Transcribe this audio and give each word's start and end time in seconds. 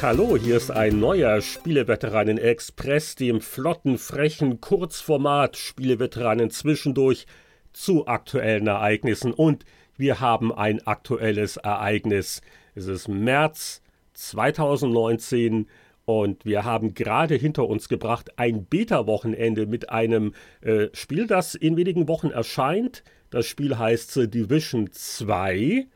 Hallo, 0.00 0.36
hier 0.36 0.56
ist 0.56 0.70
ein 0.70 1.00
neuer 1.00 1.40
Spieleveteranen 1.40 2.38
Express, 2.38 3.16
dem 3.16 3.40
flotten, 3.40 3.98
frechen 3.98 4.60
Kurzformat 4.60 5.56
Spieleveteranen 5.56 6.50
zwischendurch 6.50 7.26
zu 7.72 8.06
aktuellen 8.06 8.68
Ereignissen. 8.68 9.32
Und 9.32 9.64
wir 9.96 10.20
haben 10.20 10.54
ein 10.54 10.86
aktuelles 10.86 11.56
Ereignis. 11.56 12.42
Es 12.76 12.86
ist 12.86 13.08
März 13.08 13.82
2019 14.12 15.66
und 16.04 16.44
wir 16.44 16.62
haben 16.62 16.94
gerade 16.94 17.34
hinter 17.34 17.66
uns 17.66 17.88
gebracht 17.88 18.38
ein 18.38 18.66
Beta-Wochenende 18.66 19.66
mit 19.66 19.90
einem 19.90 20.32
äh, 20.60 20.86
Spiel, 20.92 21.26
das 21.26 21.56
in 21.56 21.76
wenigen 21.76 22.06
Wochen 22.06 22.30
erscheint. 22.30 23.02
Das 23.30 23.46
Spiel 23.46 23.76
heißt 23.76 24.12
The 24.12 24.30
Division 24.30 24.92
2. 24.92 25.88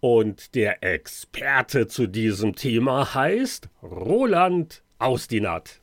Und 0.00 0.54
der 0.54 0.82
Experte 0.82 1.88
zu 1.88 2.06
diesem 2.06 2.54
Thema 2.54 3.14
heißt 3.14 3.68
Roland 3.82 4.82
Ausdinat. 4.98 5.80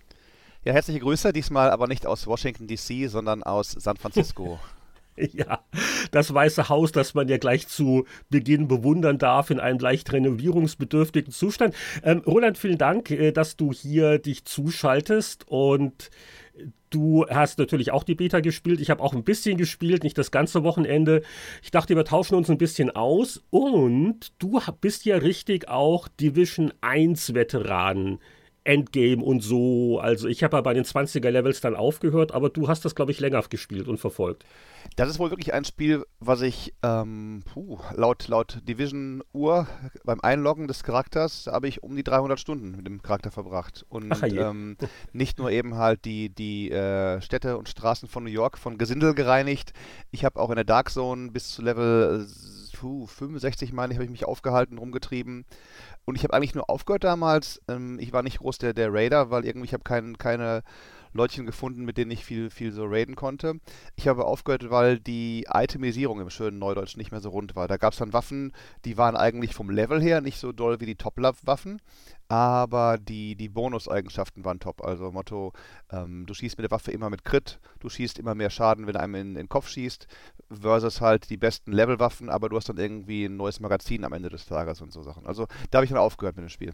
Ja, 0.63 0.73
herzliche 0.73 1.01
Grüße, 1.01 1.33
diesmal 1.33 1.69
aber 1.69 1.87
nicht 1.87 2.07
aus 2.07 2.25
Washington 2.25 2.67
DC, 2.67 3.09
sondern 3.09 3.43
aus 3.43 3.71
San 3.71 3.97
Francisco. 3.97 4.59
Ja, 5.17 5.63
das 6.11 6.33
Weiße 6.33 6.67
Haus, 6.67 6.91
das 6.91 7.13
man 7.13 7.29
ja 7.29 7.37
gleich 7.37 7.69
zu 7.69 8.03
Beginn 8.29 8.67
bewundern 8.67 9.17
darf, 9.17 9.49
in 9.49 9.61
einem 9.61 9.79
leicht 9.79 10.11
renovierungsbedürftigen 10.11 11.31
Zustand. 11.31 11.73
Ähm, 12.03 12.21
Roland, 12.25 12.57
vielen 12.57 12.77
Dank, 12.77 13.11
äh, 13.11 13.31
dass 13.31 13.55
du 13.55 13.71
hier 13.71 14.19
dich 14.19 14.43
zuschaltest 14.43 15.47
und 15.47 16.09
Du 16.89 17.25
hast 17.27 17.59
natürlich 17.59 17.91
auch 17.91 18.03
die 18.03 18.15
Beta 18.15 18.39
gespielt. 18.39 18.79
Ich 18.79 18.89
habe 18.89 19.03
auch 19.03 19.13
ein 19.13 19.23
bisschen 19.23 19.57
gespielt, 19.57 20.03
nicht 20.03 20.17
das 20.17 20.31
ganze 20.31 20.63
Wochenende. 20.63 21.23
Ich 21.61 21.71
dachte, 21.71 21.95
wir 21.95 22.05
tauschen 22.05 22.35
uns 22.35 22.49
ein 22.49 22.57
bisschen 22.57 22.89
aus. 22.91 23.43
Und 23.49 24.31
du 24.39 24.61
bist 24.79 25.05
ja 25.05 25.17
richtig 25.17 25.67
auch 25.67 26.07
Division 26.07 26.71
1 26.81 27.33
Veteran. 27.33 28.19
Endgame 28.65 29.23
und 29.23 29.41
so. 29.41 29.99
Also 29.99 30.27
ich 30.27 30.43
habe 30.43 30.57
ja 30.57 30.61
bei 30.61 30.73
den 30.73 30.83
20er 30.83 31.29
Levels 31.29 31.61
dann 31.61 31.75
aufgehört, 31.75 32.33
aber 32.33 32.49
du 32.49 32.67
hast 32.67 32.83
das, 32.83 32.95
glaube 32.95 33.11
ich, 33.11 33.19
länger 33.19 33.41
gespielt 33.43 33.87
und 33.87 33.99
verfolgt. 33.99 34.43
Das 34.95 35.09
ist 35.09 35.19
wohl 35.19 35.29
wirklich 35.29 35.53
ein 35.53 35.65
Spiel, 35.65 36.05
was 36.19 36.41
ich 36.41 36.73
ähm, 36.83 37.43
puh, 37.45 37.79
laut, 37.95 38.27
laut 38.27 38.61
Division-Uhr 38.67 39.67
beim 40.03 40.19
Einloggen 40.21 40.67
des 40.67 40.83
Charakters 40.83 41.47
habe 41.47 41.67
ich 41.67 41.83
um 41.83 41.95
die 41.95 42.03
300 42.03 42.39
Stunden 42.39 42.75
mit 42.75 42.87
dem 42.87 43.01
Charakter 43.01 43.31
verbracht. 43.31 43.85
Und 43.89 44.11
Ach, 44.11 44.23
ähm, 44.23 44.77
nicht 45.13 45.37
nur 45.37 45.51
eben 45.51 45.75
halt 45.75 46.05
die, 46.05 46.29
die 46.29 46.71
äh, 46.71 47.21
Städte 47.21 47.57
und 47.57 47.69
Straßen 47.69 48.07
von 48.07 48.23
New 48.23 48.29
York 48.29 48.57
von 48.57 48.77
Gesindel 48.77 49.13
gereinigt. 49.13 49.73
Ich 50.11 50.25
habe 50.25 50.39
auch 50.39 50.49
in 50.49 50.55
der 50.55 50.65
Dark 50.65 50.89
Zone 50.89 51.31
bis 51.31 51.49
zu 51.49 51.61
Level 51.61 52.27
puh, 52.75 53.07
65, 53.07 53.71
meine 53.73 53.93
ich, 53.93 53.97
habe 53.97 54.05
ich 54.05 54.11
mich 54.11 54.25
aufgehalten, 54.25 54.77
rumgetrieben. 54.77 55.45
Und 56.05 56.15
ich 56.15 56.23
habe 56.23 56.33
eigentlich 56.33 56.55
nur 56.55 56.69
aufgehört 56.69 57.03
damals. 57.03 57.61
Ähm, 57.67 57.97
ich 57.99 58.13
war 58.13 58.21
nicht 58.21 58.39
groß 58.39 58.57
der, 58.57 58.73
der 58.73 58.93
Raider, 58.93 59.31
weil 59.31 59.45
irgendwie 59.45 59.65
ich 59.65 59.73
habe 59.73 59.83
kein, 59.83 60.17
keine 60.17 60.63
Leutchen 61.15 61.45
gefunden, 61.45 61.85
mit 61.85 61.97
denen 61.97 62.11
ich 62.11 62.25
viel, 62.25 62.49
viel 62.49 62.73
so 62.73 62.85
raiden 62.85 63.15
konnte. 63.15 63.61
Ich 63.95 64.09
habe 64.09 64.25
aufgehört, 64.25 64.69
weil 64.69 64.99
die 64.99 65.47
Itemisierung 65.51 66.19
im 66.19 66.29
schönen 66.29 66.59
Neudeutsch 66.59 66.97
nicht 66.97 67.11
mehr 67.11 67.21
so 67.21 67.29
rund 67.29 67.55
war. 67.55 67.69
Da 67.69 67.77
gab 67.77 67.93
es 67.93 67.99
dann 67.99 68.11
Waffen, 68.11 68.51
die 68.83 68.97
waren 68.97 69.15
eigentlich 69.15 69.55
vom 69.55 69.69
Level 69.69 70.01
her 70.01 70.19
nicht 70.19 70.37
so 70.37 70.51
doll 70.51 70.81
wie 70.81 70.85
die 70.85 70.95
Top-Waffen, 70.95 71.81
aber 72.27 72.97
die, 72.97 73.37
die 73.37 73.47
Bonuseigenschaften 73.47 74.43
waren 74.43 74.59
top. 74.59 74.83
Also 74.83 75.09
Motto, 75.09 75.53
ähm, 75.89 76.25
du 76.25 76.33
schießt 76.33 76.57
mit 76.57 76.65
der 76.65 76.71
Waffe 76.71 76.91
immer 76.91 77.09
mit 77.09 77.23
Crit, 77.23 77.59
du 77.79 77.87
schießt 77.87 78.19
immer 78.19 78.35
mehr 78.35 78.49
Schaden, 78.49 78.85
wenn 78.85 78.97
einem 78.97 79.15
in, 79.15 79.27
in 79.29 79.35
den 79.35 79.49
Kopf 79.49 79.69
schießt, 79.69 80.07
versus 80.49 81.01
halt 81.01 81.29
die 81.29 81.37
besten 81.37 81.71
Levelwaffen, 81.71 82.29
aber 82.29 82.49
du 82.49 82.55
hast 82.55 82.69
dann 82.69 82.77
irgendwie 82.77 83.25
ein 83.25 83.35
neues 83.35 83.59
Magazin 83.59 84.03
am 84.03 84.13
Ende 84.13 84.29
des 84.29 84.45
Tages 84.45 84.81
und 84.81 84.91
so 84.93 85.01
Sachen. 85.01 85.25
Also 85.25 85.47
da 85.71 85.77
habe 85.77 85.85
ich 85.85 85.89
dann 85.91 85.99
aufgehört 85.99 86.35
mit 86.35 86.45
dem 86.45 86.49
Spiel. 86.49 86.73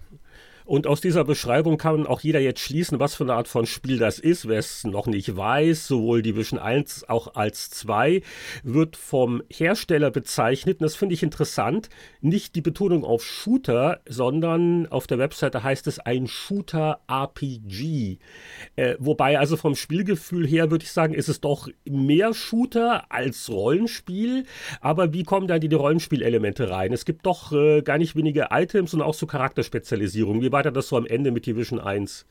Und 0.71 0.87
aus 0.87 1.01
dieser 1.01 1.25
Beschreibung 1.25 1.77
kann 1.77 2.07
auch 2.07 2.21
jeder 2.21 2.39
jetzt 2.39 2.61
schließen, 2.61 2.97
was 2.97 3.13
für 3.13 3.25
eine 3.25 3.33
Art 3.33 3.49
von 3.49 3.65
Spiel 3.65 3.97
das 3.97 4.19
ist. 4.19 4.47
Wer 4.47 4.59
es 4.59 4.85
noch 4.85 5.05
nicht 5.05 5.35
weiß, 5.35 5.85
sowohl 5.85 6.21
Division 6.21 6.57
1 6.57 7.09
auch 7.09 7.35
als 7.35 7.69
2 7.71 8.21
wird 8.63 8.95
vom 8.95 9.43
Hersteller 9.51 10.11
bezeichnet. 10.11 10.79
Und 10.79 10.85
das 10.85 10.95
finde 10.95 11.13
ich 11.13 11.23
interessant. 11.23 11.89
Nicht 12.21 12.55
die 12.55 12.61
Betonung 12.61 13.03
auf 13.03 13.21
Shooter, 13.21 13.99
sondern 14.07 14.87
auf 14.87 15.07
der 15.07 15.19
Webseite 15.19 15.61
heißt 15.61 15.87
es 15.87 15.99
ein 15.99 16.27
Shooter-RPG. 16.27 18.19
Äh, 18.77 18.95
wobei 18.97 19.39
also 19.39 19.57
vom 19.57 19.75
Spielgefühl 19.75 20.47
her 20.47 20.71
würde 20.71 20.85
ich 20.85 20.93
sagen, 20.93 21.13
ist 21.13 21.27
es 21.27 21.41
doch 21.41 21.67
mehr 21.83 22.33
Shooter 22.33 23.11
als 23.11 23.49
Rollenspiel. 23.49 24.45
Aber 24.79 25.11
wie 25.11 25.23
kommen 25.23 25.47
da 25.47 25.59
die, 25.59 25.75
Rollenspielelemente 25.75 26.69
rein? 26.69 26.93
Es 26.93 27.03
gibt 27.03 27.25
doch 27.25 27.51
äh, 27.51 27.81
gar 27.81 27.97
nicht 27.97 28.15
wenige 28.15 28.47
Items 28.51 28.93
und 28.93 29.01
auch 29.01 29.15
so 29.15 29.25
Charakterspezialisierung. 29.25 30.41
Wie 30.41 30.60
war 30.65 30.71
das 30.71 30.87
so 30.87 30.97
am 30.97 31.05
Ende 31.05 31.31
mit 31.31 31.45
Division 31.45 31.79
1? 31.79 32.25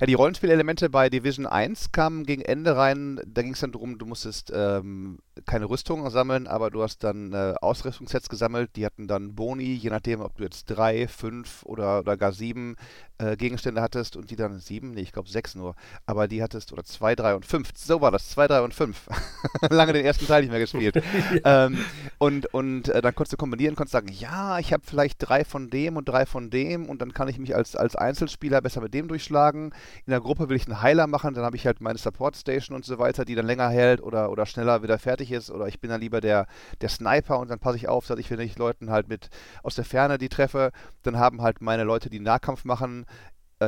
Ja, 0.00 0.06
die 0.06 0.14
Rollenspielelemente 0.14 0.90
bei 0.90 1.08
Division 1.08 1.46
1 1.46 1.92
kamen 1.92 2.24
gegen 2.24 2.42
Ende 2.42 2.76
rein. 2.76 3.20
Da 3.26 3.42
ging 3.42 3.52
es 3.52 3.60
dann 3.60 3.72
darum, 3.72 3.98
du 3.98 4.06
musstest 4.06 4.52
ähm, 4.54 5.18
keine 5.46 5.66
Rüstung 5.66 6.08
sammeln, 6.10 6.46
aber 6.46 6.70
du 6.70 6.82
hast 6.82 7.04
dann 7.04 7.32
äh, 7.32 7.54
Ausrüstungssets 7.60 8.28
gesammelt. 8.28 8.76
Die 8.76 8.86
hatten 8.86 9.08
dann 9.08 9.34
Boni, 9.34 9.74
je 9.74 9.90
nachdem, 9.90 10.20
ob 10.20 10.36
du 10.36 10.44
jetzt 10.44 10.66
drei, 10.66 11.08
fünf 11.08 11.62
oder, 11.64 12.00
oder 12.00 12.16
gar 12.16 12.32
sieben 12.32 12.76
äh, 13.18 13.36
Gegenstände 13.36 13.80
hattest 13.80 14.16
und 14.16 14.30
die 14.30 14.36
dann 14.36 14.58
sieben, 14.58 14.92
nee, 14.92 15.02
ich 15.02 15.12
glaube 15.12 15.28
sechs 15.28 15.54
nur, 15.54 15.74
aber 16.06 16.28
die 16.28 16.42
hattest, 16.42 16.72
oder 16.72 16.84
zwei, 16.84 17.14
drei 17.14 17.34
und 17.34 17.46
fünf. 17.46 17.70
So 17.76 18.00
war 18.00 18.10
das, 18.10 18.30
zwei, 18.30 18.46
drei 18.46 18.60
und 18.62 18.74
fünf. 18.74 19.08
Lange 19.70 19.92
den 19.92 20.04
ersten 20.04 20.26
Teil 20.26 20.42
nicht 20.42 20.50
mehr 20.50 20.60
gespielt. 20.60 20.96
ja. 21.44 21.66
ähm, 21.66 21.78
und 22.18 22.52
und 22.54 22.88
äh, 22.88 23.02
dann 23.02 23.14
konntest 23.14 23.32
du 23.32 23.36
kombinieren, 23.36 23.76
konntest 23.76 23.92
sagen, 23.92 24.08
ja, 24.12 24.58
ich 24.58 24.72
habe 24.72 24.82
vielleicht 24.86 25.16
drei 25.18 25.44
von 25.44 25.70
dem 25.70 25.96
und 25.96 26.08
drei 26.08 26.26
von 26.26 26.50
dem 26.50 26.86
und 26.88 27.02
dann 27.02 27.12
kann 27.12 27.28
ich 27.28 27.38
mich 27.38 27.54
als, 27.54 27.76
als 27.76 27.96
Einzelspieler 27.96 28.60
besser 28.60 28.80
mit 28.80 28.94
dem 28.94 29.08
durchschlagen 29.08 29.72
in 30.06 30.10
der 30.10 30.20
Gruppe 30.20 30.48
will 30.48 30.56
ich 30.56 30.66
einen 30.66 30.82
Heiler 30.82 31.06
machen, 31.06 31.34
dann 31.34 31.44
habe 31.44 31.56
ich 31.56 31.66
halt 31.66 31.80
meine 31.80 31.98
Support 31.98 32.36
Station 32.36 32.76
und 32.76 32.84
so 32.84 32.98
weiter, 32.98 33.24
die 33.24 33.34
dann 33.34 33.46
länger 33.46 33.68
hält 33.68 34.02
oder, 34.02 34.30
oder 34.30 34.46
schneller 34.46 34.82
wieder 34.82 34.98
fertig 34.98 35.23
ist. 35.30 35.50
Oder 35.50 35.66
ich 35.66 35.80
bin 35.80 35.90
dann 35.90 36.00
lieber 36.00 36.20
der, 36.20 36.46
der 36.80 36.88
Sniper 36.88 37.38
und 37.38 37.50
dann 37.50 37.58
passe 37.58 37.76
ich 37.76 37.88
auf, 37.88 38.06
dass 38.06 38.18
ich, 38.18 38.30
wenn 38.30 38.40
ich 38.40 38.58
Leuten 38.58 38.90
halt 38.90 39.08
mit 39.08 39.30
aus 39.62 39.74
der 39.74 39.84
Ferne 39.84 40.18
die 40.18 40.28
treffe, 40.28 40.72
dann 41.02 41.18
haben 41.18 41.42
halt 41.42 41.60
meine 41.60 41.84
Leute, 41.84 42.10
die 42.10 42.20
Nahkampf 42.20 42.64
machen, 42.64 43.06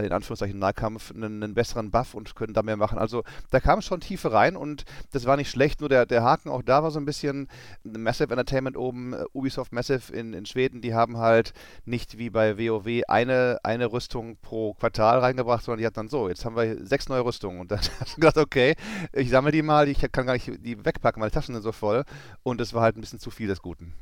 in 0.04 0.12
Anführungszeichen 0.12 0.58
Nahkampf 0.58 1.12
einen, 1.12 1.42
einen, 1.42 1.54
besseren 1.54 1.90
Buff 1.90 2.14
und 2.14 2.34
können 2.34 2.54
da 2.54 2.62
mehr 2.62 2.76
machen. 2.76 2.98
Also 2.98 3.24
da 3.50 3.60
kam 3.60 3.82
schon 3.82 4.00
Tiefe 4.00 4.32
rein 4.32 4.56
und 4.56 4.84
das 5.12 5.24
war 5.26 5.36
nicht 5.36 5.50
schlecht, 5.50 5.80
nur 5.80 5.88
der, 5.88 6.06
der 6.06 6.22
Haken 6.22 6.48
auch 6.48 6.62
da 6.62 6.82
war 6.82 6.90
so 6.90 6.98
ein 6.98 7.04
bisschen 7.04 7.48
Massive 7.84 8.30
Entertainment 8.30 8.76
oben, 8.76 9.14
äh, 9.14 9.24
Ubisoft 9.32 9.72
Massive 9.72 10.12
in, 10.12 10.32
in 10.32 10.46
Schweden, 10.46 10.80
die 10.80 10.94
haben 10.94 11.18
halt 11.18 11.52
nicht 11.84 12.18
wie 12.18 12.30
bei 12.30 12.58
WoW 12.58 13.02
eine, 13.08 13.58
eine 13.62 13.92
Rüstung 13.92 14.36
pro 14.42 14.74
Quartal 14.74 15.18
reingebracht, 15.20 15.64
sondern 15.64 15.80
die 15.80 15.86
hatten 15.86 15.94
dann 15.94 16.08
so, 16.08 16.28
jetzt 16.28 16.44
haben 16.44 16.56
wir 16.56 16.84
sechs 16.86 17.08
neue 17.08 17.24
Rüstungen 17.24 17.60
und 17.60 17.70
dann 17.70 17.80
hast 18.00 18.12
du 18.12 18.20
gedacht, 18.20 18.38
okay, 18.38 18.74
ich 19.12 19.30
sammle 19.30 19.52
die 19.52 19.62
mal, 19.62 19.88
ich 19.88 20.00
kann 20.12 20.26
gar 20.26 20.34
nicht 20.34 20.50
die 20.64 20.84
wegpacken, 20.84 21.20
meine 21.20 21.30
Taschen 21.30 21.54
sind 21.54 21.62
so 21.62 21.72
voll 21.72 22.04
und 22.42 22.60
es 22.60 22.74
war 22.74 22.82
halt 22.82 22.96
ein 22.96 23.00
bisschen 23.00 23.20
zu 23.20 23.30
viel 23.30 23.48
des 23.48 23.62
Guten. 23.62 23.94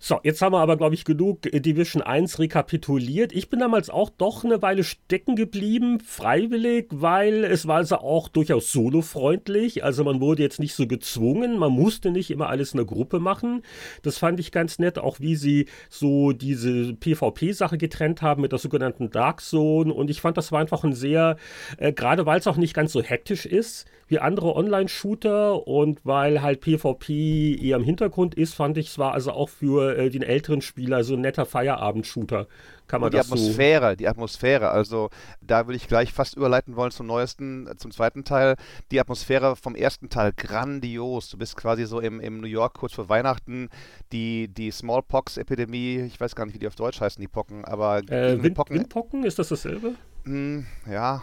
So, 0.00 0.20
jetzt 0.22 0.40
haben 0.42 0.52
wir 0.52 0.60
aber, 0.60 0.76
glaube 0.76 0.94
ich, 0.94 1.04
genug 1.04 1.52
äh, 1.52 1.58
Division 1.58 2.02
1 2.02 2.38
rekapituliert. 2.38 3.32
Ich 3.32 3.50
bin 3.50 3.58
damals 3.58 3.90
auch 3.90 4.10
doch 4.10 4.44
eine 4.44 4.62
Weile 4.62 4.84
stecken 4.84 5.34
geblieben, 5.34 5.98
freiwillig, 5.98 6.86
weil 6.90 7.42
es 7.42 7.66
war 7.66 7.78
also 7.78 7.96
auch 7.96 8.28
durchaus 8.28 8.70
solo-freundlich. 8.70 9.82
Also 9.82 10.04
man 10.04 10.20
wurde 10.20 10.42
jetzt 10.42 10.60
nicht 10.60 10.74
so 10.74 10.86
gezwungen, 10.86 11.58
man 11.58 11.72
musste 11.72 12.12
nicht 12.12 12.30
immer 12.30 12.48
alles 12.48 12.74
in 12.74 12.76
der 12.76 12.86
Gruppe 12.86 13.18
machen. 13.18 13.62
Das 14.02 14.18
fand 14.18 14.38
ich 14.38 14.52
ganz 14.52 14.78
nett, 14.78 15.00
auch 15.00 15.18
wie 15.18 15.34
sie 15.34 15.66
so 15.88 16.30
diese 16.30 16.94
PvP-Sache 16.94 17.76
getrennt 17.76 18.22
haben 18.22 18.42
mit 18.42 18.52
der 18.52 18.60
sogenannten 18.60 19.10
Dark 19.10 19.40
Zone. 19.40 19.92
Und 19.92 20.10
ich 20.10 20.20
fand, 20.20 20.36
das 20.36 20.52
war 20.52 20.60
einfach 20.60 20.84
ein 20.84 20.94
sehr, 20.94 21.36
äh, 21.76 21.92
gerade 21.92 22.24
weil 22.24 22.38
es 22.38 22.46
auch 22.46 22.56
nicht 22.56 22.72
ganz 22.72 22.92
so 22.92 23.02
hektisch 23.02 23.46
ist 23.46 23.86
wie 24.08 24.18
andere 24.18 24.56
Online-Shooter 24.56 25.68
und 25.68 26.00
weil 26.04 26.40
halt 26.42 26.60
PvP 26.60 27.54
eher 27.60 27.76
im 27.76 27.84
Hintergrund 27.84 28.34
ist, 28.34 28.54
fand 28.54 28.78
ich 28.78 28.88
es 28.88 28.98
war 28.98 29.12
also 29.12 29.32
auch 29.32 29.50
für 29.50 29.87
äh, 29.96 30.10
den 30.10 30.22
älteren 30.22 30.60
Spieler 30.60 31.04
so 31.04 31.14
ein 31.14 31.20
netter 31.20 31.46
Feierabend-Shooter. 31.46 32.46
Kann 32.86 33.00
man 33.00 33.10
die 33.10 33.18
das 33.18 33.26
Atmosphäre, 33.26 33.90
so 33.90 33.96
die 33.96 34.08
Atmosphäre, 34.08 34.70
also 34.70 35.10
da 35.42 35.66
würde 35.66 35.76
ich 35.76 35.88
gleich 35.88 36.12
fast 36.12 36.36
überleiten 36.36 36.76
wollen 36.76 36.90
zum 36.90 37.06
neuesten, 37.06 37.66
äh, 37.66 37.76
zum 37.76 37.90
zweiten 37.90 38.24
Teil. 38.24 38.56
Die 38.90 39.00
Atmosphäre 39.00 39.56
vom 39.56 39.74
ersten 39.74 40.08
Teil 40.08 40.32
grandios. 40.36 41.28
Du 41.28 41.38
bist 41.38 41.56
quasi 41.56 41.84
so 41.84 42.00
im, 42.00 42.20
im 42.20 42.40
New 42.40 42.46
York 42.46 42.74
kurz 42.74 42.94
vor 42.94 43.08
Weihnachten. 43.08 43.68
Die, 44.12 44.48
die 44.48 44.70
Smallpox-Epidemie, 44.70 46.00
ich 46.06 46.20
weiß 46.20 46.34
gar 46.34 46.46
nicht, 46.46 46.54
wie 46.54 46.58
die 46.58 46.66
auf 46.66 46.76
Deutsch 46.76 47.00
heißen, 47.00 47.20
die 47.20 47.28
Pocken, 47.28 47.64
aber 47.64 47.98
äh, 48.10 48.42
Wind, 48.42 48.54
Pocken, 48.54 48.76
Windpocken, 48.76 49.24
ist 49.24 49.38
das 49.38 49.48
dasselbe? 49.48 49.94
Hm, 50.24 50.66
ja, 50.90 51.22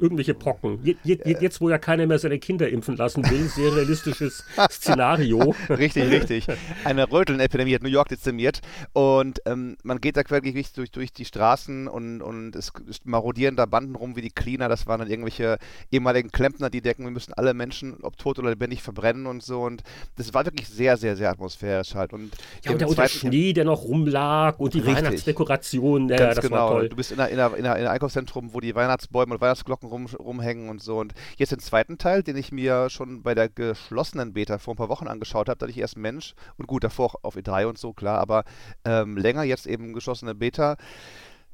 irgendwelche 0.00 0.34
Pocken. 0.34 0.78
Je, 0.82 0.96
je, 1.02 1.18
jetzt, 1.40 1.60
wo 1.60 1.70
ja 1.70 1.78
keiner 1.78 2.06
mehr 2.06 2.18
seine 2.18 2.38
Kinder 2.38 2.68
impfen 2.68 2.96
lassen 2.96 3.28
will, 3.30 3.48
sehr 3.48 3.74
realistisches 3.74 4.44
Szenario. 4.70 5.54
richtig, 5.68 6.10
richtig. 6.10 6.46
Eine 6.84 7.10
Rötelnepidemie 7.10 7.74
hat 7.74 7.82
New 7.82 7.88
York 7.88 8.08
dezimiert 8.08 8.60
und 8.92 9.40
ähm, 9.46 9.76
man 9.82 10.00
geht 10.00 10.16
da 10.16 10.22
querlich 10.22 10.72
durch, 10.72 10.90
durch 10.90 11.12
die 11.12 11.24
Straßen 11.24 11.88
und, 11.88 12.22
und 12.22 12.56
es, 12.56 12.72
marodieren 13.04 13.56
da 13.56 13.66
Banden 13.66 13.94
rum 13.94 14.16
wie 14.16 14.20
die 14.20 14.30
Cleaner. 14.30 14.68
Das 14.68 14.86
waren 14.86 15.00
dann 15.00 15.08
irgendwelche 15.08 15.58
ehemaligen 15.90 16.30
Klempner, 16.30 16.70
die 16.70 16.80
denken, 16.80 17.04
wir 17.04 17.10
müssen 17.10 17.32
alle 17.34 17.54
Menschen, 17.54 17.96
ob 18.02 18.18
tot 18.18 18.38
oder 18.38 18.50
lebendig, 18.50 18.82
verbrennen 18.82 19.26
und 19.26 19.42
so. 19.42 19.62
Und 19.62 19.82
das 20.16 20.34
war 20.34 20.44
wirklich 20.44 20.68
sehr, 20.68 20.96
sehr, 20.96 21.16
sehr 21.16 21.30
atmosphärisch 21.30 21.94
halt. 21.94 22.12
Und, 22.12 22.32
ja, 22.64 22.72
und, 22.72 22.80
der, 22.80 22.88
und 22.88 22.98
der 22.98 23.08
Schnee, 23.08 23.52
der 23.52 23.64
noch 23.64 23.84
rumlag 23.84 24.58
und 24.58 24.74
die 24.74 24.80
richtig. 24.80 24.96
Weihnachtsdekoration. 24.96 26.08
Ja, 26.08 26.16
Ganz 26.16 26.40
genau. 26.40 26.82
Du 26.82 26.96
bist 26.96 27.12
in 27.12 27.20
einem 27.20 27.88
Einkaufszentrum, 27.88 28.52
wo 28.52 28.60
die 28.60 28.74
Weihnachtsbäume 28.74 29.34
und 29.34 29.40
Weihnachtsglocken 29.64 29.88
rum, 29.88 30.06
rumhängen 30.06 30.68
und 30.68 30.82
so. 30.82 30.98
Und 30.98 31.14
jetzt 31.36 31.52
den 31.52 31.58
zweiten 31.58 31.98
Teil, 31.98 32.22
den 32.22 32.36
ich 32.36 32.52
mir 32.52 32.90
schon 32.90 33.22
bei 33.22 33.34
der 33.34 33.48
geschlossenen 33.48 34.32
Beta 34.32 34.58
vor 34.58 34.74
ein 34.74 34.76
paar 34.76 34.88
Wochen 34.88 35.08
angeschaut 35.08 35.48
habe, 35.48 35.58
da 35.58 35.66
ich 35.66 35.78
erst 35.78 35.96
Mensch 35.96 36.34
und 36.56 36.66
gut, 36.66 36.84
davor 36.84 37.18
auf 37.22 37.36
E3 37.36 37.66
und 37.66 37.78
so, 37.78 37.92
klar, 37.92 38.18
aber 38.18 38.44
ähm, 38.84 39.16
länger 39.16 39.42
jetzt 39.44 39.66
eben 39.66 39.92
geschlossene 39.92 40.34
Beta. 40.34 40.76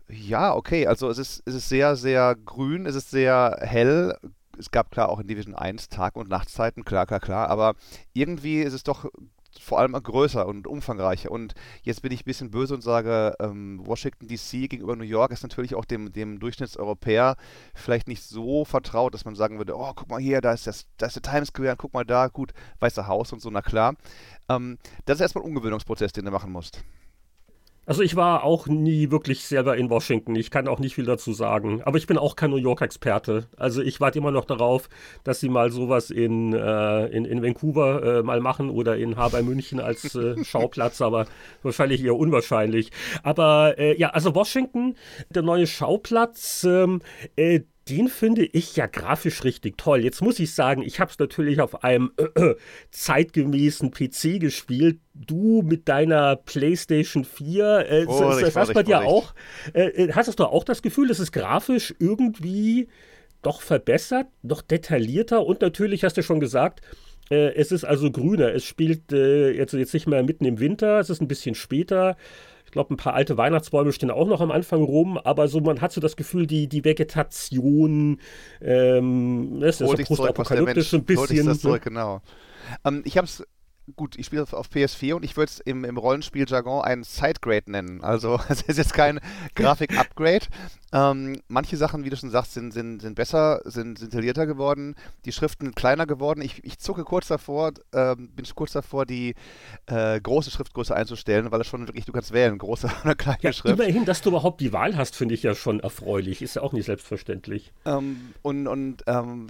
Ja, 0.09 0.55
okay, 0.55 0.87
also 0.87 1.09
es 1.09 1.19
ist, 1.19 1.43
es 1.47 1.55
ist 1.55 1.69
sehr, 1.69 1.97
sehr 1.97 2.35
grün, 2.35 2.87
es 2.87 2.97
ist 2.97 3.11
sehr 3.11 3.59
hell, 3.61 4.17
es 4.59 4.71
gab 4.73 4.91
klar 4.91 5.09
auch 5.09 5.21
in 5.21 5.29
Division 5.29 5.55
1 5.55 5.89
Tag- 5.89 6.17
und 6.17 6.29
Nachtzeiten, 6.29 6.85
klar, 6.85 7.07
klar, 7.07 7.21
klar, 7.21 7.49
aber 7.49 7.75
irgendwie 8.13 8.61
ist 8.61 8.73
es 8.73 8.83
doch 8.83 9.07
vor 9.59 9.79
allem 9.79 9.93
größer 9.93 10.47
und 10.47 10.67
umfangreicher. 10.67 11.31
Und 11.31 11.55
jetzt 11.83 12.03
bin 12.03 12.13
ich 12.13 12.23
ein 12.23 12.25
bisschen 12.25 12.51
böse 12.51 12.75
und 12.75 12.83
sage, 12.83 13.35
ähm, 13.41 13.81
Washington 13.85 14.29
DC 14.29 14.69
gegenüber 14.69 14.97
New 14.97 15.05
York 15.05 15.33
ist 15.33 15.43
natürlich 15.43 15.75
auch 15.75 15.85
dem, 15.85 16.13
dem 16.13 16.39
Durchschnittseuropäer 16.39 17.37
vielleicht 17.75 18.09
nicht 18.09 18.23
so 18.23 18.65
vertraut, 18.65 19.15
dass 19.15 19.25
man 19.25 19.35
sagen 19.35 19.59
würde, 19.59 19.77
oh, 19.77 19.93
guck 19.95 20.09
mal 20.09 20.21
hier, 20.21 20.41
da 20.41 20.53
ist, 20.53 20.67
das, 20.67 20.87
da 20.99 21.07
ist 21.07 21.17
der 21.17 21.23
Times 21.23 21.49
Square, 21.49 21.77
guck 21.77 21.95
mal 21.95 22.05
da, 22.05 22.29
gut, 22.29 22.53
Weiße 22.79 23.07
Haus 23.07 23.33
und 23.33 23.41
so, 23.41 23.51
na 23.51 23.63
klar. 23.63 23.95
Ähm, 24.49 24.79
das 25.05 25.17
ist 25.17 25.23
erstmal 25.23 25.45
ein 25.45 25.49
Ungewöhnungsprozess, 25.49 26.13
den 26.13 26.25
du 26.25 26.31
machen 26.31 26.53
musst. 26.53 26.83
Also 27.91 28.05
ich 28.05 28.15
war 28.15 28.45
auch 28.45 28.69
nie 28.69 29.11
wirklich 29.11 29.45
selber 29.45 29.77
in 29.77 29.91
Washington. 29.91 30.37
Ich 30.37 30.53
kann 30.53 30.69
auch 30.69 30.79
nicht 30.79 30.95
viel 30.95 31.07
dazu 31.07 31.33
sagen. 31.33 31.83
Aber 31.83 31.99
ich 31.99 32.07
bin 32.07 32.19
auch 32.19 32.37
kein 32.37 32.51
New 32.51 32.57
York-Experte. 32.57 33.49
Also 33.57 33.83
ich 33.83 33.99
warte 33.99 34.21
immer 34.21 34.31
noch 34.31 34.45
darauf, 34.45 34.89
dass 35.25 35.41
sie 35.41 35.49
mal 35.49 35.73
sowas 35.73 36.13
in, 36.13 36.53
äh, 36.53 37.07
in, 37.07 37.25
in 37.25 37.43
Vancouver 37.43 38.21
äh, 38.21 38.23
mal 38.23 38.39
machen 38.39 38.71
oder 38.71 38.97
in 38.97 39.17
Haber 39.17 39.43
München 39.43 39.81
als 39.81 40.15
äh, 40.15 40.37
Schauplatz, 40.45 41.01
aber 41.01 41.27
wahrscheinlich 41.65 42.05
eher 42.05 42.15
unwahrscheinlich. 42.15 42.93
Aber 43.25 43.77
äh, 43.77 43.99
ja, 43.99 44.11
also 44.11 44.37
Washington, 44.37 44.95
der 45.31 45.43
neue 45.43 45.67
Schauplatz, 45.67 46.63
ähm, 46.63 47.01
äh, 47.35 47.63
den 47.91 48.09
finde 48.09 48.45
ich 48.45 48.77
ja 48.77 48.87
grafisch 48.87 49.43
richtig 49.43 49.77
toll. 49.77 50.05
Jetzt 50.05 50.23
muss 50.23 50.39
ich 50.39 50.55
sagen, 50.55 50.83
ich 50.83 51.01
habe 51.01 51.11
es 51.11 51.19
natürlich 51.19 51.61
auf 51.61 51.83
einem 51.83 52.13
äh, 52.17 52.23
äh, 52.41 52.57
zeitgemäßen 52.91 53.91
PC 53.91 54.41
gespielt. 54.41 55.01
Du 55.15 55.63
mit 55.63 55.89
deiner 55.89 56.37
PlayStation 56.37 57.25
4, 57.25 57.91
äh, 57.91 58.05
Vorsicht, 58.05 58.47
das, 58.47 58.55
das 58.55 58.73
bei 58.73 58.85
dir 58.85 59.01
auch. 59.01 59.35
Äh, 59.73 59.89
äh, 59.89 60.13
hast 60.13 60.39
du 60.39 60.45
auch 60.45 60.65
das 60.65 60.83
Gefühl, 60.83 61.09
dass 61.09 61.19
es 61.19 61.33
grafisch 61.33 61.93
irgendwie 61.99 62.89
doch 63.43 63.61
verbessert, 63.61 64.29
noch 64.43 64.63
detaillierter 64.63 65.45
und 65.45 65.61
natürlich 65.61 66.05
hast 66.05 66.17
du 66.17 66.23
schon 66.23 66.41
gesagt, 66.41 66.83
äh, 67.31 67.55
es 67.55 67.73
ist 67.73 67.85
also 67.85 68.11
grüner. 68.11 68.55
Es 68.55 68.65
spielt 68.65 69.11
jetzt, 69.11 69.73
jetzt 69.73 69.95
nicht 69.95 70.07
mehr 70.07 70.23
mitten 70.23 70.45
im 70.45 70.61
Winter, 70.61 71.01
es 71.01 71.11
ist 71.11 71.21
ein 71.21 71.29
bisschen 71.29 71.55
später. 71.55 72.17
Ich 72.71 72.73
glaube, 72.73 72.95
ein 72.95 72.97
paar 72.97 73.15
alte 73.15 73.37
Weihnachtsbäume 73.37 73.93
stehen 73.93 74.13
auch 74.13 74.29
noch 74.29 74.41
am 74.41 74.53
Anfang 74.53 74.81
rum, 74.81 75.19
aber 75.19 75.49
so 75.49 75.59
man 75.59 75.81
hat 75.81 75.91
so 75.91 76.01
das 76.01 76.15
Gefühl, 76.15 76.47
die, 76.47 76.69
die 76.69 76.85
Vegetation, 76.85 78.21
ähm, 78.61 79.59
das 79.59 79.81
ist 79.81 79.89
so 79.91 79.97
postapokalyptisch 79.97 80.93
ein 80.93 81.03
bisschen. 81.03 81.47
Das 81.47 81.63
zurück, 81.63 81.83
genau. 81.83 82.23
Ähm, 82.85 83.03
ich 83.05 83.17
habe 83.17 83.25
es 83.25 83.45
gut, 83.97 84.19
ich 84.19 84.27
spiele 84.27 84.43
auf 84.43 84.71
PS4 84.71 85.15
und 85.15 85.25
ich 85.25 85.37
würde 85.37 85.51
es 85.51 85.61
im, 85.61 85.85
im 85.85 85.97
Rollenspiel-Jargon 85.97 86.83
ein 86.83 87.03
Sidegrade 87.03 87.71
nennen. 87.71 88.03
Also 88.03 88.41
es 88.49 88.63
ist 88.63 88.79
jetzt 88.79 88.95
kein 88.95 89.21
Grafik-Upgrade. 89.55 90.47
Ähm, 90.93 91.41
manche 91.47 91.77
Sachen, 91.77 92.05
wie 92.05 92.11
du 92.11 92.17
schon 92.17 92.31
sagst, 92.31 92.55
sind, 92.55 92.73
sind, 92.73 93.01
sind 93.01 93.15
besser, 93.15 93.61
sind, 93.65 93.99
sind 93.99 94.13
detaillierter 94.13 94.47
geworden, 94.47 94.97
die 95.25 95.33
Schriften 95.33 95.75
kleiner 95.75 96.07
geworden. 96.07 96.43
Ich, 96.43 96.65
ich 96.65 96.79
zucke 96.79 97.05
kurz 97.05 97.29
davor, 97.29 97.73
ähm, 97.93 98.31
bin 98.35 98.45
kurz 98.55 98.73
davor, 98.73 99.07
die 99.07 99.35
äh, 99.87 100.21
große 100.21 100.51
Schriftgröße 100.51 100.95
einzustellen, 100.95 101.53
weil 101.53 101.61
es 101.61 101.69
schon 101.69 101.87
wirklich, 101.87 102.07
du 102.07 102.13
kannst 102.13 102.33
wählen, 102.33 102.59
große 102.59 102.91
oder 103.05 103.15
kleine 103.15 103.39
ja, 103.43 103.53
Schrift. 103.53 103.79
Immerhin, 103.79 104.05
dass 104.05 104.23
du 104.23 104.31
überhaupt 104.31 104.61
die 104.61 104.73
Wahl 104.73 104.97
hast, 104.97 105.15
finde 105.15 105.35
ich 105.35 105.45
ja 105.45 105.55
schon 105.55 105.81
erfreulich. 105.81 106.43
Ist 106.43 106.57
ja 106.57 106.63
auch 106.63 106.73
nicht 106.73 106.87
selbstverständlich. 106.87 107.73
Ähm, 107.85 108.35
und 108.43 108.67
und 108.67 109.05
ähm, 109.07 109.47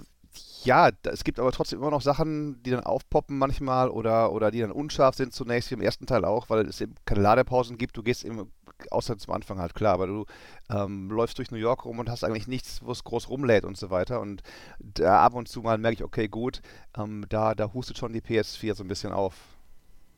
ja, 0.63 0.89
es 1.03 1.23
gibt 1.23 1.39
aber 1.39 1.51
trotzdem 1.51 1.79
immer 1.79 1.91
noch 1.91 2.01
Sachen, 2.01 2.61
die 2.63 2.71
dann 2.71 2.83
aufpoppen 2.83 3.37
manchmal 3.37 3.89
oder, 3.89 4.31
oder 4.31 4.51
die 4.51 4.59
dann 4.59 4.71
unscharf 4.71 5.15
sind 5.15 5.33
zunächst, 5.33 5.71
wie 5.71 5.75
im 5.75 5.81
ersten 5.81 6.05
Teil 6.05 6.25
auch, 6.25 6.49
weil 6.49 6.67
es 6.67 6.81
eben 6.81 6.95
keine 7.05 7.21
Ladepausen 7.21 7.77
gibt. 7.77 7.97
Du 7.97 8.03
gehst 8.03 8.23
eben, 8.23 8.51
außer 8.89 9.17
zum 9.17 9.33
Anfang 9.33 9.59
halt 9.59 9.75
klar, 9.75 9.93
aber 9.93 10.07
du 10.07 10.25
ähm, 10.69 11.09
läufst 11.09 11.37
durch 11.37 11.51
New 11.51 11.57
York 11.57 11.85
rum 11.85 11.99
und 11.99 12.09
hast 12.09 12.23
eigentlich 12.23 12.47
nichts, 12.47 12.81
wo 12.83 12.91
es 12.91 13.03
groß 13.03 13.29
rumlädt 13.29 13.65
und 13.65 13.77
so 13.77 13.89
weiter. 13.89 14.19
Und 14.21 14.43
da 14.79 15.23
ab 15.25 15.33
und 15.33 15.47
zu 15.47 15.61
mal 15.61 15.77
merke 15.77 15.95
ich, 15.95 16.03
okay, 16.03 16.27
gut, 16.27 16.61
ähm, 16.97 17.25
da, 17.29 17.55
da 17.55 17.73
hustet 17.73 17.97
schon 17.97 18.13
die 18.13 18.21
PS4 18.21 18.75
so 18.75 18.83
ein 18.83 18.87
bisschen 18.87 19.13
auf. 19.13 19.33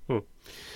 Hm. 0.07 0.21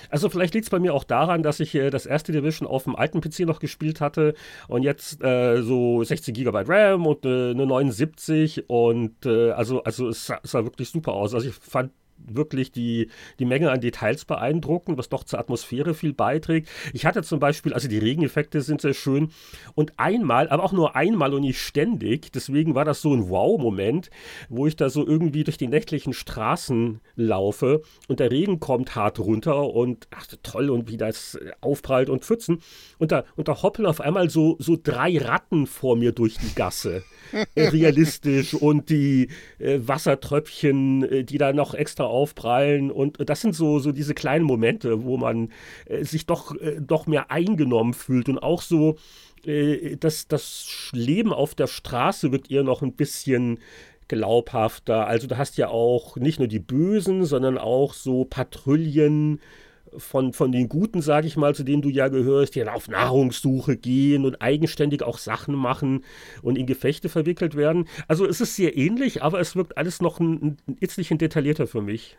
Also 0.09 0.29
vielleicht 0.29 0.53
liegt 0.53 0.65
es 0.65 0.69
bei 0.69 0.79
mir 0.79 0.93
auch 0.93 1.03
daran, 1.03 1.43
dass 1.43 1.59
ich 1.59 1.75
äh, 1.75 1.89
das 1.89 2.05
erste 2.05 2.31
Division 2.31 2.67
auf 2.67 2.85
dem 2.85 2.95
alten 2.95 3.19
PC 3.19 3.41
noch 3.41 3.59
gespielt 3.59 3.99
hatte 3.99 4.35
und 4.69 4.83
jetzt 4.83 5.21
äh, 5.21 5.61
so 5.61 6.03
16 6.03 6.33
GB 6.33 6.63
RAM 6.65 7.05
und 7.05 7.25
äh, 7.25 7.51
eine 7.51 7.65
79 7.65 8.69
und 8.69 9.25
äh, 9.25 9.51
also, 9.51 9.83
also 9.83 10.07
es 10.07 10.25
sah, 10.25 10.39
es 10.43 10.51
sah 10.51 10.63
wirklich 10.63 10.89
super 10.89 11.13
aus. 11.13 11.33
Also 11.33 11.49
ich 11.49 11.55
fand 11.55 11.91
wirklich 12.17 12.71
die, 12.71 13.09
die 13.39 13.45
Menge 13.45 13.71
an 13.71 13.81
Details 13.81 14.25
beeindrucken, 14.25 14.97
was 14.97 15.09
doch 15.09 15.23
zur 15.23 15.39
Atmosphäre 15.39 15.93
viel 15.93 16.13
beiträgt. 16.13 16.69
Ich 16.93 17.05
hatte 17.05 17.23
zum 17.23 17.39
Beispiel, 17.39 17.73
also 17.73 17.87
die 17.87 17.97
Regeneffekte 17.97 18.61
sind 18.61 18.81
sehr 18.81 18.93
schön 18.93 19.29
und 19.75 19.93
einmal, 19.97 20.49
aber 20.49 20.63
auch 20.63 20.71
nur 20.71 20.95
einmal 20.95 21.33
und 21.33 21.41
nicht 21.41 21.61
ständig, 21.61 22.31
deswegen 22.31 22.75
war 22.75 22.85
das 22.85 23.01
so 23.01 23.13
ein 23.13 23.29
Wow-Moment, 23.29 24.09
wo 24.49 24.67
ich 24.67 24.75
da 24.75 24.89
so 24.89 25.05
irgendwie 25.05 25.43
durch 25.43 25.57
die 25.57 25.67
nächtlichen 25.67 26.13
Straßen 26.13 26.99
laufe 27.15 27.81
und 28.07 28.19
der 28.19 28.31
Regen 28.31 28.59
kommt 28.59 28.95
hart 28.95 29.19
runter 29.19 29.73
und 29.73 30.07
ach 30.15 30.27
toll 30.43 30.69
und 30.69 30.89
wie 30.89 30.97
das 30.97 31.37
aufprallt 31.61 32.09
und 32.09 32.25
pfützen 32.25 32.59
und 32.97 33.11
da, 33.11 33.23
und 33.35 33.47
da 33.47 33.61
hoppeln 33.61 33.85
auf 33.85 34.01
einmal 34.01 34.29
so, 34.29 34.57
so 34.59 34.77
drei 34.81 35.17
Ratten 35.17 35.67
vor 35.67 35.95
mir 35.95 36.11
durch 36.11 36.37
die 36.37 36.53
Gasse. 36.55 37.03
realistisch 37.57 38.53
und 38.53 38.89
die 38.89 39.29
äh, 39.59 39.79
Wassertröpfchen, 39.81 41.03
äh, 41.03 41.23
die 41.23 41.37
da 41.37 41.53
noch 41.53 41.73
extra 41.73 42.05
aufprallen. 42.07 42.91
Und 42.91 43.17
das 43.29 43.41
sind 43.41 43.55
so, 43.55 43.79
so 43.79 43.91
diese 43.91 44.13
kleinen 44.13 44.45
Momente, 44.45 45.03
wo 45.03 45.17
man 45.17 45.51
äh, 45.85 46.03
sich 46.03 46.25
doch, 46.25 46.55
äh, 46.55 46.79
doch 46.79 47.07
mehr 47.07 47.31
eingenommen 47.31 47.93
fühlt 47.93 48.29
und 48.29 48.39
auch 48.39 48.61
so, 48.61 48.97
äh, 49.45 49.97
dass 49.97 50.27
das 50.27 50.89
Leben 50.93 51.33
auf 51.33 51.55
der 51.55 51.67
Straße 51.67 52.31
wird 52.31 52.49
ihr 52.49 52.63
noch 52.63 52.81
ein 52.81 52.93
bisschen 52.93 53.59
glaubhafter. 54.07 55.07
Also 55.07 55.27
du 55.27 55.37
hast 55.37 55.57
ja 55.57 55.69
auch 55.69 56.15
nicht 56.17 56.39
nur 56.39 56.47
die 56.47 56.59
Bösen, 56.59 57.25
sondern 57.25 57.57
auch 57.57 57.93
so 57.93 58.25
Patrouillen 58.25 59.39
von, 59.97 60.33
von 60.33 60.51
den 60.51 60.69
Guten, 60.69 61.01
sage 61.01 61.27
ich 61.27 61.37
mal, 61.37 61.55
zu 61.55 61.63
denen 61.63 61.81
du 61.81 61.89
ja 61.89 62.07
gehörst, 62.07 62.55
die 62.55 62.59
dann 62.59 62.69
auf 62.69 62.87
Nahrungssuche 62.87 63.77
gehen 63.77 64.25
und 64.25 64.41
eigenständig 64.41 65.03
auch 65.03 65.17
Sachen 65.17 65.55
machen 65.55 66.03
und 66.41 66.57
in 66.57 66.65
Gefechte 66.65 67.09
verwickelt 67.09 67.55
werden. 67.55 67.87
Also 68.07 68.25
es 68.25 68.41
ist 68.41 68.55
sehr 68.55 68.77
ähnlich, 68.77 69.23
aber 69.23 69.39
es 69.39 69.55
wirkt 69.55 69.77
alles 69.77 70.01
noch 70.01 70.19
ein, 70.19 70.57
ein 70.67 70.77
itzlichen 70.79 71.17
detaillierter 71.17 71.67
für 71.67 71.81
mich. 71.81 72.17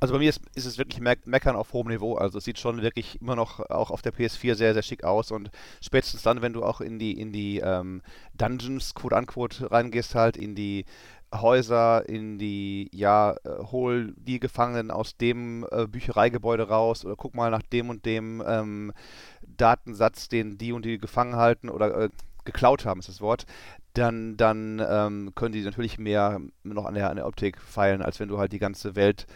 Also 0.00 0.14
bei 0.14 0.20
mir 0.20 0.28
ist, 0.28 0.40
ist 0.54 0.64
es 0.64 0.78
wirklich 0.78 1.00
Me 1.00 1.16
Meckern 1.24 1.56
auf 1.56 1.72
hohem 1.72 1.88
Niveau. 1.88 2.14
Also 2.14 2.38
es 2.38 2.44
sieht 2.44 2.58
schon 2.58 2.82
wirklich 2.82 3.20
immer 3.20 3.36
noch 3.36 3.60
auch 3.70 3.90
auf 3.90 4.02
der 4.02 4.12
PS4 4.14 4.54
sehr, 4.54 4.74
sehr 4.74 4.82
schick 4.82 5.04
aus 5.04 5.30
und 5.30 5.50
spätestens 5.80 6.22
dann, 6.22 6.42
wenn 6.42 6.52
du 6.52 6.62
auch 6.62 6.80
in 6.80 6.98
die, 6.98 7.18
in 7.18 7.32
die 7.32 7.58
ähm, 7.58 8.02
Dungeons, 8.36 8.94
quote 8.94 9.16
unquote, 9.16 9.70
reingehst 9.70 10.14
halt, 10.14 10.36
in 10.36 10.54
die 10.54 10.84
Häuser, 11.34 12.08
in 12.08 12.38
die, 12.38 12.90
ja, 12.92 13.32
äh, 13.44 13.62
hol 13.70 14.14
die 14.16 14.40
Gefangenen 14.40 14.90
aus 14.90 15.16
dem 15.16 15.66
äh, 15.70 15.86
Büchereigebäude 15.86 16.68
raus 16.68 17.04
oder 17.04 17.16
guck 17.16 17.34
mal 17.34 17.50
nach 17.50 17.62
dem 17.62 17.90
und 17.90 18.06
dem 18.06 18.42
ähm, 18.46 18.92
Datensatz, 19.46 20.28
den 20.28 20.58
die 20.58 20.72
und 20.72 20.84
die 20.84 20.98
gefangen 20.98 21.36
halten 21.36 21.68
oder 21.68 22.04
äh, 22.04 22.08
geklaut 22.44 22.86
haben, 22.86 23.00
ist 23.00 23.08
das 23.10 23.20
Wort, 23.20 23.44
dann, 23.92 24.36
dann 24.36 24.82
ähm, 24.88 25.32
können 25.34 25.52
die 25.52 25.62
natürlich 25.62 25.98
mehr 25.98 26.40
noch 26.62 26.86
an 26.86 26.94
der, 26.94 27.10
an 27.10 27.16
der 27.16 27.26
Optik 27.26 27.60
feilen, 27.60 28.00
als 28.00 28.20
wenn 28.20 28.28
du 28.28 28.38
halt 28.38 28.52
die 28.52 28.58
ganze 28.58 28.96
Welt 28.96 29.26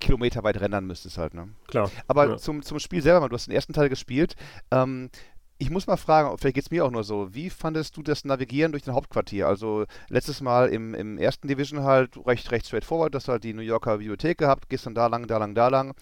kilometerweit 0.00 0.60
rendern 0.60 0.86
müsstest 0.86 1.18
halt, 1.18 1.34
ne? 1.34 1.50
Klar. 1.68 1.90
Aber 2.08 2.30
ja. 2.30 2.36
zum, 2.36 2.62
zum 2.62 2.80
Spiel 2.80 3.02
selber, 3.02 3.28
du 3.28 3.34
hast 3.34 3.46
den 3.46 3.54
ersten 3.54 3.72
Teil 3.72 3.88
gespielt, 3.88 4.34
ähm, 4.70 5.10
Ich 5.60 5.70
muss 5.70 5.88
mal 5.88 5.96
fragen, 5.96 6.36
vielleicht 6.38 6.54
geht 6.54 6.64
es 6.64 6.70
mir 6.70 6.84
auch 6.84 6.90
nur 6.92 7.02
so. 7.02 7.34
Wie 7.34 7.50
fandest 7.50 7.96
du 7.96 8.02
das 8.02 8.24
Navigieren 8.24 8.70
durch 8.70 8.84
den 8.84 8.94
Hauptquartier? 8.94 9.48
Also 9.48 9.86
letztes 10.08 10.40
Mal 10.40 10.68
im, 10.68 10.94
im 10.94 11.18
ersten 11.18 11.48
Division 11.48 11.82
halt 11.82 12.16
recht, 12.26 12.52
recht 12.52 12.66
straightforward, 12.66 13.12
dass 13.12 13.24
du 13.24 13.32
halt 13.32 13.42
die 13.42 13.52
New 13.52 13.62
Yorker 13.62 13.98
Bibliothek 13.98 14.38
gehabt, 14.38 14.68
gehst 14.68 14.86
dann 14.86 14.94
da 14.94 15.08
lang, 15.08 15.26
da 15.26 15.38
lang, 15.38 15.56
da 15.56 15.66
lang. 15.66 15.94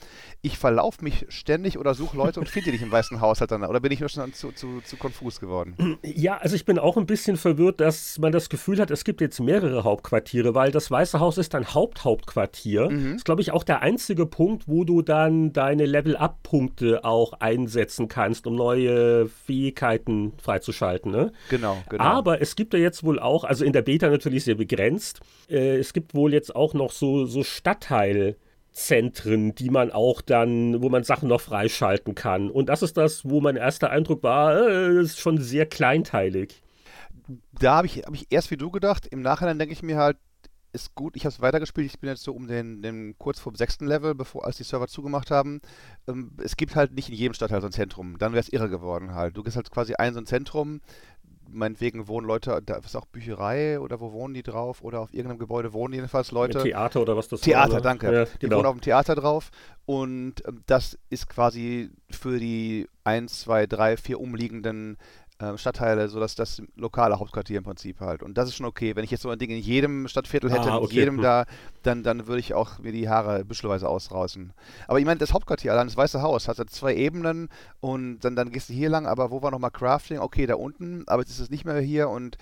Ich 0.42 0.58
verlaufe 0.58 1.02
mich 1.02 1.24
ständig 1.30 1.78
oder 1.78 1.94
suche 1.94 2.18
Leute 2.18 2.38
und 2.38 2.50
finde 2.50 2.66
die 2.66 2.72
nicht 2.72 2.82
im 2.82 2.92
Weißen 2.92 3.22
Haus 3.22 3.40
halt 3.40 3.50
dann. 3.50 3.64
Oder 3.64 3.80
bin 3.80 3.92
ich 3.92 4.00
nur 4.00 4.10
schon 4.10 4.34
zu, 4.34 4.52
zu, 4.52 4.82
zu 4.82 4.96
konfus 4.98 5.40
geworden? 5.40 5.98
Ja, 6.02 6.36
also 6.36 6.54
ich 6.54 6.66
bin 6.66 6.78
auch 6.78 6.98
ein 6.98 7.06
bisschen 7.06 7.38
verwirrt, 7.38 7.80
dass 7.80 8.18
man 8.18 8.32
das 8.32 8.50
Gefühl 8.50 8.78
hat, 8.78 8.90
es 8.90 9.04
gibt 9.04 9.22
jetzt 9.22 9.40
mehrere 9.40 9.84
Hauptquartiere, 9.84 10.54
weil 10.54 10.70
das 10.70 10.90
Weiße 10.90 11.18
Haus 11.18 11.38
ist 11.38 11.54
ein 11.54 11.72
Haupthauptquartier. 11.72 12.90
Mhm. 12.90 13.04
Das 13.04 13.16
ist, 13.16 13.24
glaube 13.24 13.40
ich, 13.40 13.52
auch 13.52 13.64
der 13.64 13.80
einzige 13.80 14.26
Punkt, 14.26 14.68
wo 14.68 14.84
du 14.84 15.00
dann 15.00 15.54
deine 15.54 15.86
Level-Up-Punkte 15.86 17.04
auch 17.04 17.32
einsetzen 17.34 18.08
kannst, 18.08 18.46
um 18.46 18.54
neue 18.54 19.28
Fähigkeiten 19.46 20.32
freizuschalten. 20.42 21.12
Ne? 21.12 21.32
Genau, 21.48 21.78
genau. 21.88 22.02
Aber 22.02 22.42
es 22.42 22.56
gibt 22.56 22.74
ja 22.74 22.80
jetzt 22.80 23.04
wohl 23.04 23.18
auch, 23.18 23.44
also 23.44 23.64
in 23.64 23.72
der 23.72 23.82
Beta 23.82 24.08
natürlich 24.08 24.44
sehr 24.44 24.56
begrenzt, 24.56 25.20
äh, 25.48 25.76
es 25.76 25.92
gibt 25.92 26.14
wohl 26.14 26.32
jetzt 26.32 26.54
auch 26.54 26.74
noch 26.74 26.92
so, 26.92 27.26
so 27.26 27.44
Stadtteilzentren, 27.44 29.54
die 29.54 29.70
man 29.70 29.92
auch 29.92 30.20
dann, 30.20 30.82
wo 30.82 30.88
man 30.88 31.04
Sachen 31.04 31.28
noch 31.28 31.40
freischalten 31.40 32.14
kann. 32.14 32.50
Und 32.50 32.68
das 32.68 32.82
ist 32.82 32.96
das, 32.96 33.28
wo 33.28 33.40
mein 33.40 33.56
erster 33.56 33.90
Eindruck 33.90 34.22
war, 34.22 34.68
äh, 34.68 35.00
ist 35.00 35.20
schon 35.20 35.38
sehr 35.38 35.66
kleinteilig. 35.66 36.62
Da 37.58 37.76
habe 37.76 37.86
ich, 37.86 37.98
hab 37.98 38.14
ich 38.14 38.26
erst 38.30 38.50
wie 38.50 38.56
du 38.56 38.70
gedacht. 38.70 39.06
Im 39.06 39.22
Nachhinein 39.22 39.58
denke 39.58 39.72
ich 39.72 39.82
mir 39.82 39.96
halt, 39.96 40.16
ist 40.76 40.94
gut. 40.94 41.16
Ich 41.16 41.24
habe 41.24 41.32
es 41.32 41.40
weitergespielt. 41.40 41.86
Ich 41.86 41.98
bin 41.98 42.08
jetzt 42.08 42.22
so 42.22 42.32
um 42.32 42.46
den, 42.46 42.82
den 42.82 43.18
kurz 43.18 43.40
vor 43.40 43.52
dem 43.52 43.56
sechsten 43.56 43.86
Level, 43.86 44.14
bevor 44.14 44.44
als 44.44 44.58
die 44.58 44.62
Server 44.62 44.86
zugemacht 44.86 45.30
haben. 45.30 45.60
Ähm, 46.06 46.32
es 46.42 46.56
gibt 46.56 46.76
halt 46.76 46.92
nicht 46.94 47.08
in 47.08 47.14
jedem 47.14 47.34
Stadtteil 47.34 47.60
so 47.60 47.66
ein 47.66 47.72
Zentrum. 47.72 48.18
Dann 48.18 48.32
wäre 48.32 48.40
es 48.40 48.48
irre 48.48 48.68
geworden 48.68 49.14
halt. 49.14 49.36
Du 49.36 49.42
gehst 49.42 49.56
halt 49.56 49.70
quasi 49.70 49.94
ein 49.94 50.14
so 50.14 50.20
ein 50.20 50.26
Zentrum. 50.26 50.80
Meinetwegen 51.48 52.08
wohnen 52.08 52.26
Leute, 52.26 52.60
da 52.64 52.76
ist 52.76 52.96
auch 52.96 53.06
Bücherei 53.06 53.78
oder 53.78 54.00
wo 54.00 54.12
wohnen 54.12 54.34
die 54.34 54.42
drauf? 54.42 54.82
Oder 54.82 55.00
auf 55.00 55.14
irgendeinem 55.14 55.38
Gebäude 55.38 55.72
wohnen 55.72 55.94
jedenfalls 55.94 56.32
Leute. 56.32 56.60
Theater 56.62 57.00
oder 57.00 57.16
was 57.16 57.28
das 57.28 57.40
Theater, 57.40 57.74
war, 57.74 57.80
danke. 57.80 58.12
Ja, 58.12 58.24
die 58.24 58.38
genau. 58.40 58.58
wohnen 58.58 58.66
auf 58.66 58.74
dem 58.74 58.80
Theater 58.80 59.14
drauf. 59.14 59.50
Und 59.86 60.46
ähm, 60.46 60.62
das 60.66 60.98
ist 61.08 61.28
quasi 61.28 61.90
für 62.10 62.38
die 62.38 62.88
1, 63.04 63.40
2, 63.40 63.66
3, 63.66 63.96
4 63.96 64.20
umliegenden 64.20 64.98
äh, 65.38 65.56
Stadtteile, 65.58 66.08
sodass 66.08 66.34
das 66.34 66.62
lokale 66.76 67.18
Hauptquartier 67.18 67.58
im 67.58 67.64
Prinzip 67.64 68.00
halt. 68.00 68.22
Und 68.22 68.38
das 68.38 68.48
ist 68.48 68.56
schon 68.56 68.66
okay. 68.66 68.96
Wenn 68.96 69.04
ich 69.04 69.10
jetzt 69.10 69.22
so 69.22 69.30
ein 69.30 69.38
Ding 69.38 69.50
in 69.50 69.58
jedem 69.58 70.08
Stadtviertel 70.08 70.50
hätte, 70.50 70.70
ah, 70.72 70.78
okay. 70.78 70.94
in 70.94 70.98
jedem 71.00 71.16
hm. 71.16 71.22
da, 71.22 71.44
dann, 71.82 72.02
dann 72.02 72.26
würde 72.26 72.40
ich 72.40 72.54
auch 72.54 72.78
mir 72.78 72.92
die 72.92 73.08
Haare 73.08 73.44
büschelweise 73.44 73.88
ausrausen. 73.88 74.52
Aber 74.88 74.98
ich 74.98 75.04
meine, 75.04 75.18
das 75.18 75.32
Hauptquartier, 75.32 75.72
allein 75.72 75.86
das 75.86 75.96
Weiße 75.96 76.22
Haus, 76.22 76.48
hat 76.48 76.56
zwei 76.70 76.94
Ebenen 76.94 77.48
und 77.80 78.20
dann, 78.20 78.34
dann 78.36 78.50
gehst 78.50 78.68
du 78.68 78.72
hier 78.72 78.88
lang, 78.88 79.06
aber 79.06 79.30
wo 79.30 79.42
war 79.42 79.50
nochmal 79.50 79.70
Crafting? 79.70 80.18
Okay, 80.18 80.46
da 80.46 80.54
unten, 80.54 81.04
aber 81.06 81.22
jetzt 81.22 81.30
ist 81.30 81.40
es 81.40 81.50
nicht 81.50 81.64
mehr 81.64 81.78
hier 81.80 82.08
und 82.08 82.38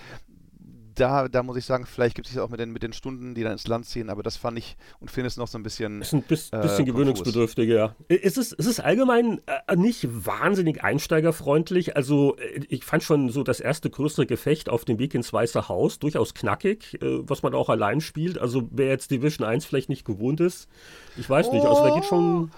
da, 0.95 1.29
da 1.29 1.43
muss 1.43 1.57
ich 1.57 1.65
sagen, 1.65 1.87
vielleicht 1.87 2.15
gibt 2.15 2.29
es 2.29 2.39
auch 2.39 2.49
mit 2.49 2.61
den, 2.61 2.71
mit 2.71 2.83
den 2.83 2.93
Stunden, 2.93 3.35
die 3.35 3.43
dann 3.43 3.53
ins 3.53 3.67
Land 3.67 3.87
ziehen, 3.87 4.11
aber 4.11 4.23
das 4.23 4.37
fand 4.37 4.59
ich 4.59 4.77
und 5.01 5.11
finde 5.11 5.29
es 5.29 5.37
noch 5.37 5.49
so 5.49 5.59
ein 5.59 5.63
bisschen. 5.63 6.03
Ist 6.03 6.13
ein 6.13 6.23
bisschen, 6.23 6.63
äh, 6.63 6.85
gewöhnungsbedürftig, 6.85 7.69
ja. 7.69 7.95
Ist 8.09 8.39
es, 8.39 8.53
ist 8.53 8.67
es 8.67 8.81
allgemein 8.81 9.41
äh, 9.47 9.77
nicht 9.77 10.07
wahnsinnig 10.11 10.83
einsteigerfreundlich? 10.83 11.97
Also, 11.97 12.37
äh, 12.37 12.61
ich 12.69 12.85
fand 12.85 13.03
schon 13.03 13.29
so 13.31 13.43
das 13.43 13.61
erste 13.61 13.91
größere 13.91 14.27
Gefecht 14.27 14.69
auf 14.69 14.85
dem 14.85 14.99
Weg 14.99 15.15
ins 15.15 15.33
Weiße 15.33 15.69
Haus 15.69 15.99
durchaus 15.99 16.35
knackig, 16.35 17.01
äh, 17.03 17.29
was 17.29 17.43
man 17.43 17.55
auch 17.55 17.69
allein 17.69 18.01
spielt. 18.01 18.39
Also, 18.39 18.69
wer 18.71 18.89
jetzt 18.89 19.11
Division 19.11 19.47
1 19.47 19.65
vielleicht 19.65 19.89
nicht 19.89 20.05
gewohnt 20.05 20.41
ist, 20.41 20.69
ich 21.17 21.29
weiß 21.29 21.53
nicht. 21.53 21.65
Also, 21.65 21.85
da 21.85 21.95
geht 21.95 22.05
schon 22.05 22.51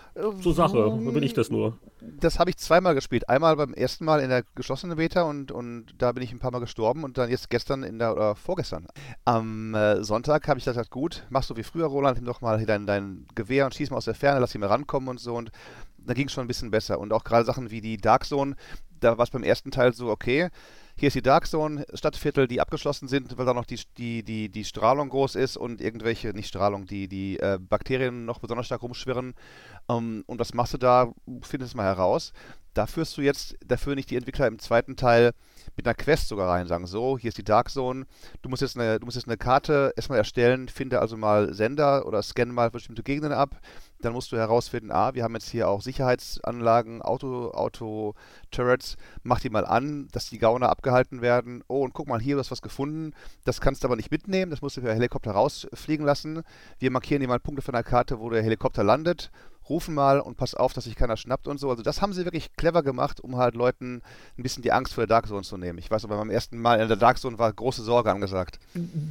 zur 0.43 0.55
Sache. 0.55 1.00
Da 1.05 1.11
bin 1.11 1.23
ich 1.23 1.35
das 1.35 1.50
nur. 1.50 1.78
Das 2.20 2.38
habe 2.38 2.50
ich 2.50 2.56
zweimal 2.56 2.94
gespielt. 2.94 3.28
Einmal 3.28 3.56
beim 3.56 3.75
ersten 3.75 4.04
Mal 4.04 4.20
in 4.20 4.28
der 4.28 4.44
geschlossenen 4.54 4.96
Beta 4.96 5.22
und, 5.22 5.50
und 5.50 5.94
da 5.98 6.12
bin 6.12 6.22
ich 6.22 6.32
ein 6.32 6.38
paar 6.38 6.50
Mal 6.50 6.60
gestorben 6.60 7.04
und 7.04 7.18
dann 7.18 7.30
jetzt 7.30 7.50
gestern 7.50 7.82
in 7.82 7.98
der 7.98 8.14
oder 8.14 8.34
vorgestern. 8.34 8.86
Am 9.25 9.75
äh, 9.75 10.02
Sonntag 10.02 10.46
habe 10.48 10.58
ich 10.58 10.64
gesagt, 10.64 10.90
gut, 10.90 11.26
machst 11.30 11.50
du 11.50 11.56
wie 11.56 11.62
früher, 11.62 11.86
Roland, 11.86 12.16
nimm 12.16 12.26
doch 12.26 12.40
mal 12.40 12.64
dein, 12.64 12.86
dein 12.86 13.26
Gewehr 13.34 13.64
und 13.64 13.75
schieß 13.75 13.90
mal 13.90 13.96
aus 13.96 14.04
der 14.04 14.14
Ferne, 14.14 14.40
lass 14.40 14.54
ihn 14.54 14.60
mal 14.60 14.68
rankommen 14.68 15.08
und 15.08 15.20
so. 15.20 15.34
Und 15.34 15.50
da 15.98 16.14
ging 16.14 16.28
es 16.28 16.32
schon 16.32 16.44
ein 16.44 16.48
bisschen 16.48 16.70
besser. 16.70 16.98
Und 16.98 17.12
auch 17.12 17.25
gerade 17.25 17.44
Sachen 17.44 17.70
wie 17.70 17.80
die 17.80 17.96
Dark 17.96 18.25
Zone, 18.25 18.54
da 19.00 19.18
war 19.18 19.25
es 19.25 19.30
beim 19.30 19.42
ersten 19.42 19.70
Teil 19.70 19.92
so, 19.92 20.08
okay, 20.08 20.50
hier 20.99 21.09
ist 21.09 21.15
die 21.15 21.23
Dark 21.23 21.47
Zone, 21.47 21.85
Stadtviertel, 21.93 22.49
die 22.49 22.61
abgeschlossen 22.61 23.07
sind, 23.07 23.37
weil 23.37 23.45
da 23.45 23.53
noch 23.53 23.67
die, 23.67 23.79
die, 23.99 24.23
die, 24.23 24.49
die 24.49 24.65
Strahlung 24.65 25.11
groß 25.11 25.35
ist 25.35 25.59
und 25.59 25.83
irgendwelche, 25.83 26.29
nicht 26.31 26.49
Strahlung, 26.49 26.87
die, 26.87 27.07
die 27.07 27.38
äh, 27.38 27.59
Bakterien 27.61 28.25
noch 28.25 28.38
besonders 28.38 28.67
stark 28.67 28.83
rumschwirren. 28.83 29.35
Um, 29.87 29.97
ähm, 29.97 30.25
und 30.26 30.41
was 30.41 30.55
machst 30.55 30.73
du 30.73 30.79
da? 30.79 31.12
Findest 31.43 31.75
du 31.75 31.76
mal 31.76 31.85
heraus. 31.85 32.33
Da 32.73 32.87
führst 32.87 33.17
du 33.19 33.23
jetzt, 33.23 33.57
dafür 33.65 33.95
nicht 33.95 34.11
die 34.11 34.17
Entwickler 34.17 34.47
im 34.47 34.59
zweiten 34.59 34.97
Teil 34.97 35.33
mit 35.76 35.87
einer 35.87 35.95
Quest 35.95 36.28
sogar 36.28 36.49
rein, 36.49 36.66
sagen 36.66 36.87
so, 36.87 37.18
hier 37.18 37.28
ist 37.28 37.38
die 37.38 37.45
Dark 37.45 37.71
Zone, 37.71 38.06
du 38.42 38.49
musst 38.49 38.62
jetzt 38.62 38.78
eine, 38.78 38.99
du 38.99 39.04
musst 39.04 39.16
jetzt 39.16 39.28
eine 39.28 39.37
Karte 39.37 39.92
erstmal 39.97 40.18
erstellen, 40.18 40.68
finde 40.68 41.00
also 41.00 41.16
mal 41.16 41.52
Sender 41.52 42.06
oder 42.06 42.23
scanne 42.23 42.52
mal 42.52 42.71
bestimmte 42.71 43.02
Gegenden 43.02 43.33
ab, 43.33 43.61
dann 44.00 44.12
musst 44.12 44.30
du 44.33 44.37
herausfinden, 44.37 44.90
ah, 44.90 45.14
wir 45.14 45.23
haben 45.23 45.35
jetzt 45.35 45.49
hier 45.49 45.68
auch 45.68 45.80
Sicherheitsanlagen, 45.80 47.02
Auto, 47.02 47.50
Auto 47.50 48.14
Turrets, 48.50 48.97
mach 49.23 49.40
die 49.40 49.50
mal 49.50 49.64
an, 49.64 50.09
dass 50.12 50.28
die 50.28 50.38
Gauner 50.38 50.68
abgehalten 50.68 51.23
werden. 51.23 51.64
Oh, 51.66 51.83
und 51.83 51.95
guck 51.95 52.06
mal, 52.06 52.21
hier, 52.21 52.35
du 52.35 52.40
hast 52.40 52.50
was 52.50 52.62
gefunden, 52.62 53.14
das 53.45 53.61
kannst 53.61 53.83
du 53.83 53.88
aber 53.88 53.97
nicht 53.97 54.11
mitnehmen, 54.11 54.50
das 54.50 54.62
musst 54.62 54.76
du 54.76 54.83
per 54.83 54.95
Helikopter 54.95 55.33
rausfliegen 55.33 56.04
lassen. 56.04 56.42
Wir 56.78 56.90
markieren 56.90 57.21
dir 57.21 57.28
mal 57.28 57.40
Punkte 57.40 57.62
von 57.62 57.75
der 57.75 57.85
Karte, 57.85 58.21
wo 58.21 58.30
der 58.30 58.42
Helikopter 58.42 58.85
landet 58.85 59.30
rufen 59.68 59.94
mal 59.94 60.20
und 60.20 60.37
pass 60.37 60.54
auf, 60.54 60.73
dass 60.73 60.85
sich 60.85 60.96
keiner 60.96 61.16
schnappt 61.16 61.49
und 61.49 61.58
so. 61.58 61.70
Also 61.70 61.82
das 61.82 62.02
haben 62.02 62.12
sie 62.12 62.25
wirklich 62.25 62.54
clever 62.56 62.82
gemacht, 62.82 63.20
um 63.20 63.37
halt 63.37 63.54
Leuten 63.54 64.02
ein 64.38 64.42
bisschen 64.42 64.62
die 64.62 64.73
Angst 64.73 64.94
vor 64.94 65.02
der 65.02 65.08
Dark 65.08 65.26
Zone 65.26 65.42
zu 65.42 65.56
nehmen. 65.56 65.78
Ich 65.78 65.90
weiß 65.90 66.04
aber 66.04 66.16
beim 66.16 66.30
ersten 66.30 66.58
Mal 66.58 66.80
in 66.80 66.88
der 66.88 66.96
Dark 66.96 67.18
Zone 67.18 67.38
war 67.38 67.52
große 67.52 67.82
Sorge 67.82 68.11
angesagt. 68.11 68.58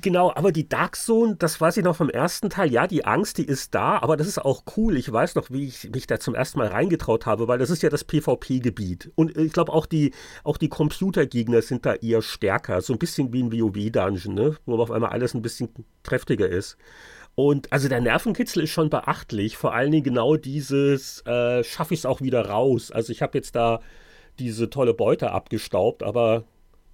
Genau, 0.01 0.31
aber 0.33 0.51
die 0.51 0.67
Dark 0.67 0.95
Zone, 0.95 1.35
das 1.35 1.59
weiß 1.59 1.77
ich 1.77 1.83
noch 1.83 1.95
vom 1.95 2.09
ersten 2.09 2.49
Teil. 2.49 2.71
Ja, 2.71 2.87
die 2.87 3.05
Angst, 3.05 3.37
die 3.37 3.45
ist 3.45 3.75
da, 3.75 3.99
aber 3.99 4.17
das 4.17 4.27
ist 4.27 4.39
auch 4.39 4.63
cool. 4.77 4.97
Ich 4.97 5.11
weiß 5.11 5.35
noch, 5.35 5.51
wie 5.51 5.67
ich 5.67 5.89
mich 5.91 6.07
da 6.07 6.19
zum 6.19 6.35
ersten 6.35 6.59
Mal 6.59 6.67
reingetraut 6.67 7.25
habe, 7.25 7.47
weil 7.47 7.59
das 7.59 7.69
ist 7.69 7.83
ja 7.83 7.89
das 7.89 8.03
PvP-Gebiet. 8.03 9.11
Und 9.15 9.37
ich 9.37 9.53
glaube 9.53 9.73
auch 9.73 9.85
die, 9.85 10.13
auch 10.43 10.57
die 10.57 10.69
Computergegner 10.69 11.61
sind 11.61 11.85
da 11.85 11.93
eher 11.95 12.21
stärker. 12.21 12.81
So 12.81 12.93
ein 12.93 12.99
bisschen 12.99 13.33
wie 13.33 13.43
ein 13.43 13.51
WoW-Dungeon, 13.51 14.33
ne? 14.33 14.57
wo 14.65 14.81
auf 14.81 14.91
einmal 14.91 15.11
alles 15.11 15.33
ein 15.33 15.41
bisschen 15.41 15.69
kräftiger 16.03 16.47
ist. 16.47 16.77
Und 17.35 17.71
also 17.73 17.89
der 17.89 18.01
Nervenkitzel 18.01 18.63
ist 18.63 18.71
schon 18.71 18.89
beachtlich. 18.89 19.57
Vor 19.57 19.73
allen 19.73 19.91
Dingen 19.91 20.03
genau 20.03 20.37
dieses, 20.37 21.21
äh, 21.25 21.63
schaffe 21.63 21.93
ich 21.93 22.01
es 22.01 22.05
auch 22.05 22.21
wieder 22.21 22.47
raus. 22.47 22.91
Also 22.91 23.11
ich 23.11 23.21
habe 23.21 23.37
jetzt 23.37 23.55
da 23.55 23.81
diese 24.39 24.69
tolle 24.69 24.93
Beute 24.93 25.31
abgestaubt, 25.31 26.01
aber 26.03 26.43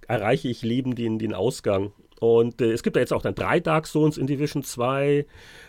erreiche 0.08 0.48
ich 0.48 0.62
lebend 0.62 0.98
den, 0.98 1.18
den 1.18 1.34
Ausgang. 1.34 1.92
Und 2.20 2.60
äh, 2.60 2.72
es 2.72 2.82
gibt 2.82 2.96
ja 2.96 3.00
jetzt 3.00 3.12
auch 3.12 3.22
dann 3.22 3.34
drei 3.34 3.60
Dark 3.60 3.86
Zones 3.86 4.16
in 4.16 4.26
Division 4.26 4.62
2, 4.62 5.26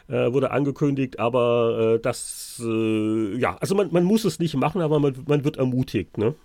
äh, 0.07 0.33
wurde 0.33 0.51
angekündigt, 0.51 1.19
aber 1.19 1.95
äh, 1.95 1.99
das, 1.99 2.61
äh, 2.63 3.37
ja, 3.37 3.57
also 3.57 3.73
man, 3.73 3.91
man 3.91 4.03
muss 4.03 4.23
es 4.25 4.37
nicht 4.37 4.55
machen, 4.55 4.81
aber 4.81 4.99
man, 4.99 5.15
man 5.27 5.43
wird 5.43 5.57
ermutigt, 5.57 6.17
ne? 6.17 6.35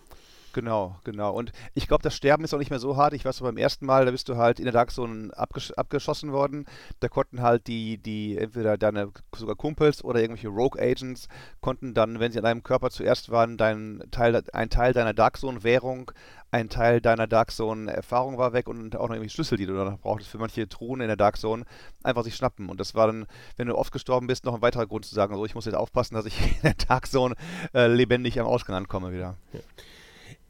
Genau, 0.53 0.97
genau. 1.05 1.33
Und 1.33 1.53
ich 1.75 1.87
glaube, 1.89 2.03
das 2.03 2.17
Sterben 2.17 2.45
ist 2.45 2.55
auch 2.55 2.59
nicht 2.59 2.71
mehr 2.71 2.79
so 2.79 2.97
hart. 2.97 3.13
Ich 3.13 3.25
weiß, 3.25 3.41
beim 3.41 3.57
ersten 3.57 3.87
Mal, 3.87 4.07
da 4.07 4.11
bist 4.11 4.29
du 4.29 4.37
halt 4.37 4.59
in 4.59 4.65
der 4.65 4.73
Dark 4.73 4.91
Zone 4.91 5.31
abgesch 5.37 5.73
abgeschossen 5.73 6.33
worden. 6.33 6.67
Da 7.01 7.09
konnten 7.09 7.43
halt 7.43 7.67
die, 7.67 7.99
die, 7.99 8.37
entweder 8.39 8.79
deine 8.79 9.13
sogar 9.37 9.57
Kumpels 9.57 10.03
oder 10.03 10.21
irgendwelche 10.21 10.49
Rogue 10.49 10.81
Agents, 10.81 11.29
konnten 11.61 11.95
dann, 11.95 12.19
wenn 12.19 12.33
sie 12.33 12.39
an 12.39 12.45
deinem 12.45 12.63
Körper 12.63 12.91
zuerst 12.91 13.31
waren, 13.31 13.57
dein 13.57 14.03
Teil, 14.11 14.43
ein 14.53 14.71
Teil 14.71 14.93
deiner 14.93 15.15
Dark 15.15 15.37
Zone-Währung, 15.39 16.13
ein 16.51 16.71
Teil 16.71 17.01
deiner 17.01 17.27
Dark 17.27 17.51
Zone-Erfahrung 17.51 18.39
war 18.39 18.53
weg 18.53 18.69
und 18.69 18.97
auch 18.97 19.09
noch 19.09 19.15
irgendwie 19.15 19.31
Schlüssel, 19.31 19.59
die 19.59 19.67
du 19.67 19.75
dann 19.75 19.99
brauchtest 19.99 20.31
für 20.31 20.39
manche 20.39 20.69
Truhen 20.69 21.01
in 21.01 21.09
der 21.09 21.17
Dark 21.17 21.37
Zone, 21.37 21.65
einfach 22.03 22.25
sich 22.25 22.37
schnappen. 22.37 22.71
Und 22.71 22.81
das 22.81 22.95
war 22.95 23.07
dann, 23.07 23.27
wenn 23.57 23.69
du 23.69 23.77
oft 23.77 23.93
gestorben 23.93 24.27
bist, 24.27 24.45
noch 24.45 24.55
ein 24.55 24.63
weiterer 24.63 24.87
Grund 24.87 25.05
zu 25.05 25.15
sagen, 25.15 25.35
so, 25.35 25.45
ich 25.45 25.55
muss 25.55 25.67
jetzt 25.67 25.75
aufpassen, 25.75 26.15
dass 26.15 26.27
ich 26.27 26.41
in 26.57 26.63
der 26.63 26.75
Dark 26.75 27.07
Zone 27.07 27.35
äh, 27.75 27.87
lebendig 27.87 28.41
am 28.41 28.47
Ausgang 28.47 28.77
ankomme 28.77 29.13
wieder. 29.13 29.37
Ja. 29.53 29.61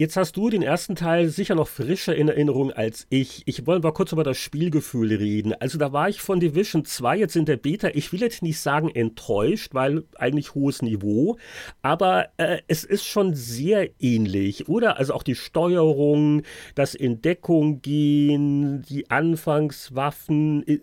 Jetzt 0.00 0.16
hast 0.16 0.36
du 0.36 0.48
den 0.48 0.62
ersten 0.62 0.94
Teil 0.94 1.28
sicher 1.28 1.56
noch 1.56 1.66
frischer 1.66 2.14
in 2.14 2.28
Erinnerung 2.28 2.70
als 2.70 3.08
ich. 3.10 3.42
Ich 3.46 3.66
wollte 3.66 3.84
mal 3.84 3.92
kurz 3.92 4.12
über 4.12 4.22
das 4.22 4.38
Spielgefühl 4.38 5.12
reden. 5.12 5.54
Also 5.54 5.76
da 5.76 5.92
war 5.92 6.08
ich 6.08 6.20
von 6.20 6.38
Division 6.38 6.84
2 6.84 7.16
jetzt 7.16 7.34
in 7.34 7.46
der 7.46 7.56
Beta, 7.56 7.88
ich 7.92 8.12
will 8.12 8.20
jetzt 8.20 8.40
nicht 8.40 8.60
sagen 8.60 8.90
enttäuscht, 8.90 9.74
weil 9.74 10.04
eigentlich 10.14 10.54
hohes 10.54 10.82
Niveau, 10.82 11.36
aber 11.82 12.28
äh, 12.36 12.58
es 12.68 12.84
ist 12.84 13.06
schon 13.06 13.34
sehr 13.34 13.90
ähnlich, 13.98 14.68
oder? 14.68 14.98
Also 14.98 15.14
auch 15.14 15.24
die 15.24 15.34
Steuerung, 15.34 16.42
das 16.76 16.94
in 16.94 17.20
Deckung 17.20 17.82
gehen, 17.82 18.82
die 18.82 19.10
Anfangswaffen. 19.10 20.64
Äh, 20.68 20.78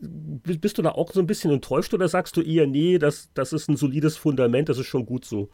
bist 0.58 0.78
du 0.78 0.82
da 0.82 0.92
auch 0.92 1.14
so 1.14 1.22
ein 1.22 1.28
bisschen 1.28 1.52
enttäuscht 1.52 1.94
oder 1.94 2.10
sagst 2.10 2.36
du 2.36 2.42
eher, 2.42 2.68
nee, 2.68 2.98
das, 2.98 3.30
das 3.34 3.54
ist 3.54 3.70
ein 3.70 3.78
solides 3.78 4.18
Fundament, 4.18 4.68
das 4.68 4.78
ist 4.78 4.88
schon 4.88 5.06
gut 5.06 5.24
so? 5.24 5.52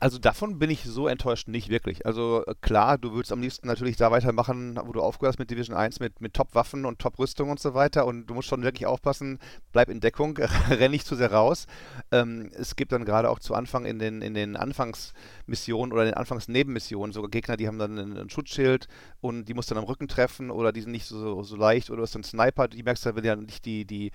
Also 0.00 0.18
davon 0.18 0.58
bin 0.58 0.70
ich 0.70 0.84
so 0.84 1.08
enttäuscht 1.08 1.46
nicht 1.46 1.68
wirklich. 1.68 2.06
Also 2.06 2.42
äh, 2.46 2.54
klar, 2.62 2.96
du 2.96 3.12
würdest 3.12 3.32
am 3.32 3.42
liebsten 3.42 3.66
natürlich 3.66 3.98
da 3.98 4.10
weitermachen, 4.10 4.80
wo 4.82 4.92
du 4.92 5.02
aufgehört 5.02 5.34
hast 5.34 5.38
mit 5.38 5.50
Division 5.50 5.76
1, 5.76 6.00
mit, 6.00 6.22
mit 6.22 6.32
Top-Waffen 6.32 6.86
und 6.86 6.98
Top-Rüstung 6.98 7.50
und 7.50 7.60
so 7.60 7.74
weiter. 7.74 8.06
Und 8.06 8.26
du 8.26 8.32
musst 8.32 8.48
schon 8.48 8.62
wirklich 8.62 8.86
aufpassen, 8.86 9.38
bleib 9.72 9.90
in 9.90 10.00
Deckung, 10.00 10.38
renn 10.70 10.90
nicht 10.90 11.06
zu 11.06 11.16
sehr 11.16 11.30
raus. 11.30 11.66
Ähm, 12.12 12.50
es 12.54 12.76
gibt 12.76 12.92
dann 12.92 13.04
gerade 13.04 13.28
auch 13.28 13.40
zu 13.40 13.54
Anfang 13.54 13.84
in 13.84 13.98
den, 13.98 14.22
in 14.22 14.32
den 14.32 14.56
Anfangsmissionen 14.56 15.92
oder 15.92 16.02
in 16.02 16.08
den 16.08 16.16
Anfangsnebenmissionen 16.16 17.12
sogar 17.12 17.30
Gegner, 17.30 17.58
die 17.58 17.68
haben 17.68 17.78
dann 17.78 17.98
ein, 17.98 18.30
Schutzschild 18.30 18.88
und 19.20 19.46
die 19.46 19.54
musst 19.54 19.70
du 19.70 19.74
dann 19.74 19.84
am 19.84 19.88
Rücken 19.88 20.08
treffen 20.08 20.50
oder 20.50 20.72
die 20.72 20.80
sind 20.80 20.92
nicht 20.92 21.04
so, 21.04 21.42
so 21.42 21.56
leicht 21.56 21.90
oder 21.90 21.98
du 21.98 22.02
hast 22.04 22.14
einen 22.14 22.24
Sniper, 22.24 22.68
die 22.68 22.82
merkst 22.82 23.04
du, 23.04 23.16
wenn 23.16 23.24
ja 23.24 23.36
nicht 23.36 23.66
die, 23.66 23.84
die 23.84 24.12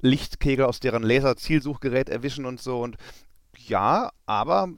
Lichtkegel 0.00 0.64
aus 0.64 0.80
deren 0.80 1.04
Laser-Zielsuchgerät 1.04 2.08
erwischen 2.08 2.46
und 2.46 2.60
so. 2.60 2.80
Und 2.80 2.96
ja, 3.56 4.10
aber 4.26 4.70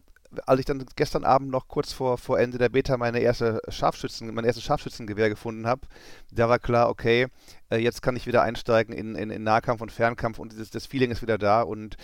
als 0.47 0.61
ich 0.61 0.67
dann 0.67 0.85
gestern 0.97 1.25
Abend 1.25 1.51
noch 1.51 1.69
kurz 1.69 1.93
vor, 1.93 2.19
vor 2.19 2.39
Ende 2.39 2.59
der 2.59 2.69
Beta 2.69 2.97
meine 2.97 3.21
erste 3.21 3.61
Scharfschützen, 3.69 4.33
mein 4.35 4.45
erstes 4.45 4.65
Scharfschützengewehr 4.65 5.29
gefunden 5.29 5.67
habe, 5.67 5.83
da 6.31 6.49
war 6.49 6.59
klar, 6.59 6.89
okay, 6.89 7.29
äh, 7.71 7.77
jetzt 7.77 8.03
kann 8.03 8.17
ich 8.17 8.27
wieder 8.27 8.43
einsteigen 8.43 8.95
in, 8.95 9.15
in, 9.15 9.31
in 9.31 9.43
Nahkampf 9.43 9.81
und 9.81 9.93
Fernkampf 9.93 10.39
und 10.39 10.53
dieses, 10.53 10.71
das 10.71 10.87
Feeling 10.87 11.11
ist 11.11 11.23
wieder 11.23 11.39
da. 11.39 11.63
Und 11.63 11.97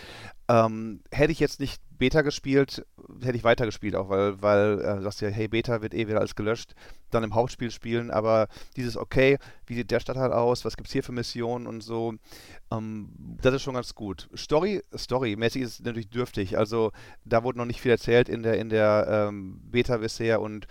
ähm, 0.48 1.00
hätte 1.10 1.32
ich 1.32 1.40
jetzt 1.40 1.60
nicht 1.60 1.82
Beta 1.98 2.22
gespielt, 2.22 2.86
hätte 3.22 3.36
ich 3.36 3.44
weitergespielt 3.44 3.96
auch, 3.96 4.08
weil, 4.08 4.40
weil 4.40 4.80
äh, 4.80 5.02
sagst 5.02 5.20
ja, 5.20 5.28
hey, 5.28 5.48
Beta 5.48 5.82
wird 5.82 5.94
eh 5.94 6.06
wieder 6.06 6.18
alles 6.18 6.34
gelöscht, 6.34 6.74
dann 7.10 7.24
im 7.24 7.34
Hauptspiel 7.34 7.70
spielen, 7.70 8.10
aber 8.10 8.48
dieses, 8.76 8.96
okay, 8.96 9.38
wie 9.66 9.74
sieht 9.74 9.90
der 9.90 10.00
Stadtteil 10.00 10.32
aus, 10.32 10.64
was 10.64 10.76
gibt 10.76 10.88
es 10.88 10.92
hier 10.92 11.02
für 11.02 11.12
Missionen 11.12 11.66
und 11.66 11.82
so, 11.82 12.14
ähm, 12.70 13.10
das 13.40 13.54
ist 13.54 13.62
schon 13.62 13.74
ganz 13.74 13.94
gut. 13.94 14.28
Story, 14.36 14.82
Story-mäßig 14.96 15.62
ist 15.62 15.72
es 15.72 15.80
natürlich 15.80 16.10
dürftig, 16.10 16.56
also 16.56 16.92
da 17.24 17.42
wurde 17.42 17.58
noch 17.58 17.66
nicht 17.66 17.80
viel 17.80 17.92
erzählt 17.92 18.28
in 18.28 18.42
der, 18.42 18.58
in 18.58 18.68
der 18.68 19.28
ähm, 19.28 19.60
Beta 19.70 19.96
bisher 19.96 20.40
und 20.40 20.66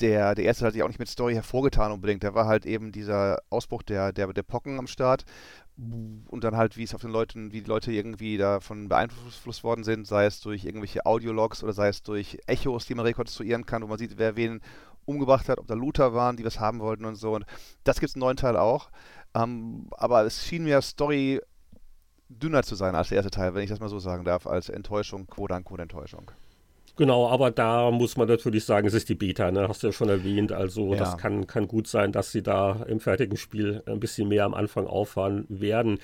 der, 0.00 0.34
der 0.34 0.44
erste 0.44 0.66
hat 0.66 0.72
sich 0.72 0.82
auch 0.82 0.88
nicht 0.88 0.98
mit 0.98 1.08
Story 1.08 1.34
hervorgetan 1.34 1.92
unbedingt. 1.92 2.24
Da 2.24 2.34
war 2.34 2.46
halt 2.46 2.66
eben 2.66 2.90
dieser 2.90 3.38
Ausbruch 3.50 3.82
der, 3.82 4.12
der, 4.12 4.32
der 4.32 4.42
Pocken 4.42 4.78
am 4.78 4.86
Start 4.86 5.24
und 5.78 6.42
dann 6.42 6.56
halt, 6.56 6.76
wie 6.76 6.82
es 6.82 6.94
auf 6.94 7.02
den 7.02 7.12
Leuten, 7.12 7.52
wie 7.52 7.62
die 7.62 7.68
Leute 7.68 7.92
irgendwie 7.92 8.36
davon 8.36 8.88
beeinflusst 8.88 9.62
worden 9.62 9.84
sind, 9.84 10.08
sei 10.08 10.26
es 10.26 10.40
durch 10.40 10.64
irgendwelche 10.64 11.06
Audiologs 11.06 11.62
oder 11.62 11.72
sei 11.72 11.88
es 11.88 12.02
durch 12.02 12.38
Echos, 12.46 12.86
die 12.86 12.96
man 12.96 13.06
rekonstruieren 13.06 13.64
kann, 13.64 13.82
wo 13.82 13.86
man 13.86 13.98
sieht, 13.98 14.18
wer 14.18 14.34
wen 14.34 14.60
umgebracht 15.04 15.48
hat, 15.48 15.58
ob 15.58 15.68
da 15.68 15.74
Looter 15.74 16.14
waren, 16.14 16.36
die 16.36 16.44
was 16.44 16.58
haben 16.58 16.80
wollten 16.80 17.04
und 17.04 17.14
so. 17.14 17.34
Und 17.34 17.46
das 17.84 18.00
gibt 18.00 18.10
es 18.10 18.16
im 18.16 18.20
neuen 18.20 18.36
Teil 18.36 18.56
auch. 18.56 18.90
Ähm, 19.34 19.86
aber 19.92 20.24
es 20.24 20.44
schien 20.44 20.64
mir 20.64 20.82
Story 20.82 21.40
dünner 22.28 22.64
zu 22.64 22.74
sein 22.74 22.96
als 22.96 23.08
der 23.08 23.16
erste 23.16 23.30
Teil, 23.30 23.54
wenn 23.54 23.62
ich 23.62 23.70
das 23.70 23.80
mal 23.80 23.88
so 23.88 24.00
sagen 24.00 24.24
darf, 24.24 24.46
als 24.48 24.68
Enttäuschung, 24.68 25.28
quote 25.28 25.54
unquote 25.54 25.82
Enttäuschung. 25.82 26.30
Genau, 26.98 27.28
aber 27.28 27.52
da 27.52 27.92
muss 27.92 28.16
man 28.16 28.26
natürlich 28.26 28.64
sagen, 28.64 28.88
es 28.88 28.94
ist 28.94 29.08
die 29.08 29.14
Beta, 29.14 29.52
ne? 29.52 29.68
hast 29.68 29.84
du 29.84 29.86
ja 29.86 29.92
schon 29.92 30.08
erwähnt. 30.08 30.50
Also 30.50 30.94
ja. 30.94 30.98
das 30.98 31.16
kann, 31.16 31.46
kann 31.46 31.68
gut 31.68 31.86
sein, 31.86 32.10
dass 32.10 32.32
sie 32.32 32.42
da 32.42 32.84
im 32.88 32.98
fertigen 32.98 33.36
Spiel 33.36 33.84
ein 33.86 34.00
bisschen 34.00 34.26
mehr 34.26 34.44
am 34.44 34.52
Anfang 34.52 34.88
auffahren 34.88 35.46
werden. 35.48 36.00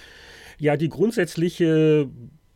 Ja, 0.56 0.76
die 0.76 0.88
grundsätzliche 0.88 2.08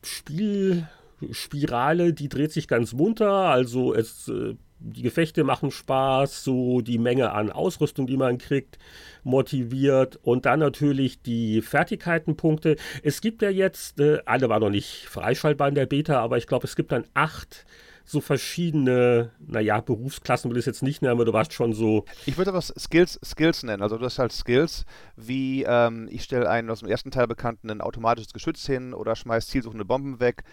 Spielspirale, 0.04 2.12
die 2.12 2.28
dreht 2.28 2.52
sich 2.52 2.68
ganz 2.68 2.92
munter. 2.92 3.32
Also 3.32 3.92
es, 3.92 4.28
äh, 4.28 4.54
die 4.78 5.02
Gefechte 5.02 5.42
machen 5.42 5.72
Spaß, 5.72 6.44
so 6.44 6.80
die 6.80 6.98
Menge 6.98 7.32
an 7.32 7.50
Ausrüstung, 7.50 8.06
die 8.06 8.16
man 8.16 8.38
kriegt, 8.38 8.78
motiviert 9.24 10.20
und 10.22 10.46
dann 10.46 10.60
natürlich 10.60 11.22
die 11.22 11.60
Fertigkeitenpunkte. 11.60 12.76
Es 13.02 13.20
gibt 13.20 13.42
ja 13.42 13.50
jetzt, 13.50 13.98
äh, 13.98 14.20
alle 14.26 14.48
waren 14.48 14.60
noch 14.60 14.70
nicht 14.70 15.06
freischaltbar 15.08 15.70
in 15.70 15.74
der 15.74 15.86
Beta, 15.86 16.20
aber 16.20 16.38
ich 16.38 16.46
glaube, 16.46 16.68
es 16.68 16.76
gibt 16.76 16.92
dann 16.92 17.04
acht 17.14 17.66
so 18.08 18.22
verschiedene, 18.22 19.32
naja, 19.38 19.80
Berufsklassen 19.82 20.50
will 20.50 20.56
ich 20.56 20.62
es 20.62 20.66
jetzt 20.66 20.82
nicht 20.82 21.02
nennen, 21.02 21.12
aber 21.12 21.26
du 21.26 21.34
warst 21.34 21.52
schon 21.52 21.74
so. 21.74 22.06
Ich 22.24 22.38
würde 22.38 22.50
aber 22.50 22.62
Skills, 22.62 23.20
Skills 23.22 23.62
nennen. 23.64 23.82
Also 23.82 23.98
du 23.98 24.04
hast 24.06 24.18
halt 24.18 24.32
Skills, 24.32 24.86
wie 25.16 25.64
ähm, 25.64 26.08
ich 26.10 26.24
stelle 26.24 26.48
einen 26.48 26.70
aus 26.70 26.80
dem 26.80 26.88
ersten 26.88 27.10
Teil 27.10 27.26
bekannten 27.26 27.70
ein 27.70 27.82
automatisches 27.82 28.32
Geschütz 28.32 28.64
hin 28.64 28.94
oder 28.94 29.14
schmeiß 29.14 29.48
zielsuchende 29.48 29.84
Bomben 29.84 30.20
weg. 30.20 30.44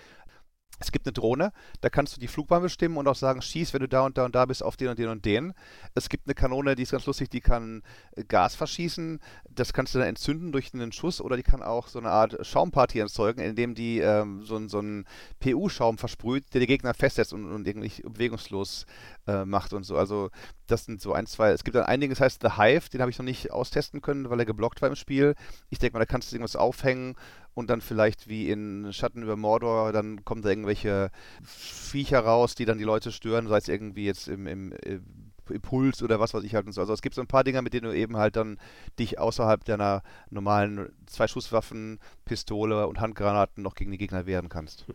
Es 0.79 0.91
gibt 0.91 1.05
eine 1.05 1.13
Drohne, 1.13 1.51
da 1.81 1.89
kannst 1.89 2.15
du 2.15 2.19
die 2.19 2.27
Flugbahn 2.27 2.61
bestimmen 2.61 2.97
und 2.97 3.07
auch 3.07 3.15
sagen, 3.15 3.41
schieß, 3.41 3.73
wenn 3.73 3.79
du 3.79 3.87
da 3.87 4.01
und 4.01 4.17
da 4.17 4.25
und 4.25 4.35
da 4.35 4.45
bist, 4.45 4.61
auf 4.61 4.75
den 4.75 4.89
und 4.89 4.99
den 4.99 5.07
und 5.07 5.23
den. 5.23 5.53
Es 5.93 6.09
gibt 6.09 6.27
eine 6.27 6.35
Kanone, 6.35 6.75
die 6.75 6.83
ist 6.83 6.91
ganz 6.91 7.05
lustig, 7.05 7.29
die 7.29 7.39
kann 7.39 7.81
äh, 8.15 8.23
Gas 8.23 8.55
verschießen. 8.55 9.19
Das 9.49 9.71
kannst 9.71 9.95
du 9.95 9.99
dann 9.99 10.07
entzünden 10.07 10.51
durch 10.51 10.73
einen 10.73 10.91
Schuss 10.91 11.21
oder 11.21 11.37
die 11.37 11.43
kann 11.43 11.63
auch 11.63 11.87
so 11.87 11.99
eine 11.99 12.09
Art 12.09 12.45
Schaumparty 12.45 12.99
erzeugen, 12.99 13.41
indem 13.41 13.73
die 13.73 13.99
ähm, 13.99 14.43
so, 14.43 14.67
so 14.67 14.79
einen 14.79 15.05
PU-Schaum 15.39 15.97
versprüht, 15.97 16.53
der 16.53 16.59
die 16.59 16.67
Gegner 16.67 16.93
festsetzt 16.93 17.31
und, 17.31 17.49
und 17.51 17.65
irgendwie 17.67 18.01
bewegungslos 18.01 18.85
äh, 19.27 19.45
macht 19.45 19.71
und 19.73 19.83
so. 19.83 19.97
Also 19.97 20.29
das 20.67 20.85
sind 20.85 21.01
so 21.01 21.13
ein, 21.13 21.25
zwei. 21.27 21.51
Es 21.51 21.63
gibt 21.63 21.75
dann 21.75 21.85
einiges, 21.85 22.19
heißt 22.19 22.41
The 22.41 22.57
Hive, 22.57 22.89
den 22.89 23.01
habe 23.01 23.11
ich 23.11 23.17
noch 23.17 23.25
nicht 23.25 23.51
austesten 23.51 24.01
können, 24.01 24.29
weil 24.29 24.39
er 24.39 24.45
geblockt 24.45 24.81
war 24.81 24.89
im 24.89 24.95
Spiel. 24.95 25.35
Ich 25.69 25.79
denke 25.79 25.93
mal, 25.93 25.99
da 25.99 26.05
kannst 26.05 26.31
du 26.31 26.35
irgendwas 26.35 26.55
aufhängen 26.55 27.15
und 27.55 27.69
dann 27.69 27.81
vielleicht 27.81 28.27
wie 28.27 28.49
in 28.49 28.93
Schatten 28.93 29.23
über 29.23 29.35
Mordor, 29.35 29.91
dann 29.91 30.23
kommen 30.23 30.43
da 30.43 30.49
irgendwelche 30.49 31.09
Viecher 31.43 32.19
raus, 32.19 32.53
die 32.53 32.65
dann 32.65 32.77
die 32.77 32.83
Leute 32.83 33.11
stören, 33.11 33.47
sei 33.47 33.57
es 33.57 33.67
irgendwie 33.67 34.05
jetzt 34.05 34.27
im, 34.27 34.45
im, 34.45 34.73
im 34.83 35.03
Impuls 35.49 36.03
oder 36.03 36.19
was 36.19 36.33
weiß 36.33 36.43
ich 36.43 36.55
halt 36.55 36.65
und 36.65 36.73
so. 36.73 36.81
Also 36.81 36.93
es 36.93 37.01
gibt 37.01 37.15
so 37.15 37.21
ein 37.21 37.27
paar 37.27 37.43
Dinge, 37.43 37.61
mit 37.61 37.73
denen 37.73 37.85
du 37.85 37.95
eben 37.95 38.17
halt 38.17 38.35
dann 38.35 38.57
dich 38.99 39.19
außerhalb 39.19 39.63
deiner 39.63 40.03
normalen 40.29 40.91
Zwei-Schusswaffen, 41.05 41.99
Pistole 42.25 42.87
und 42.87 42.99
Handgranaten 42.99 43.63
noch 43.63 43.75
gegen 43.75 43.91
die 43.91 43.97
Gegner 43.97 44.25
wehren 44.25 44.49
kannst. 44.49 44.85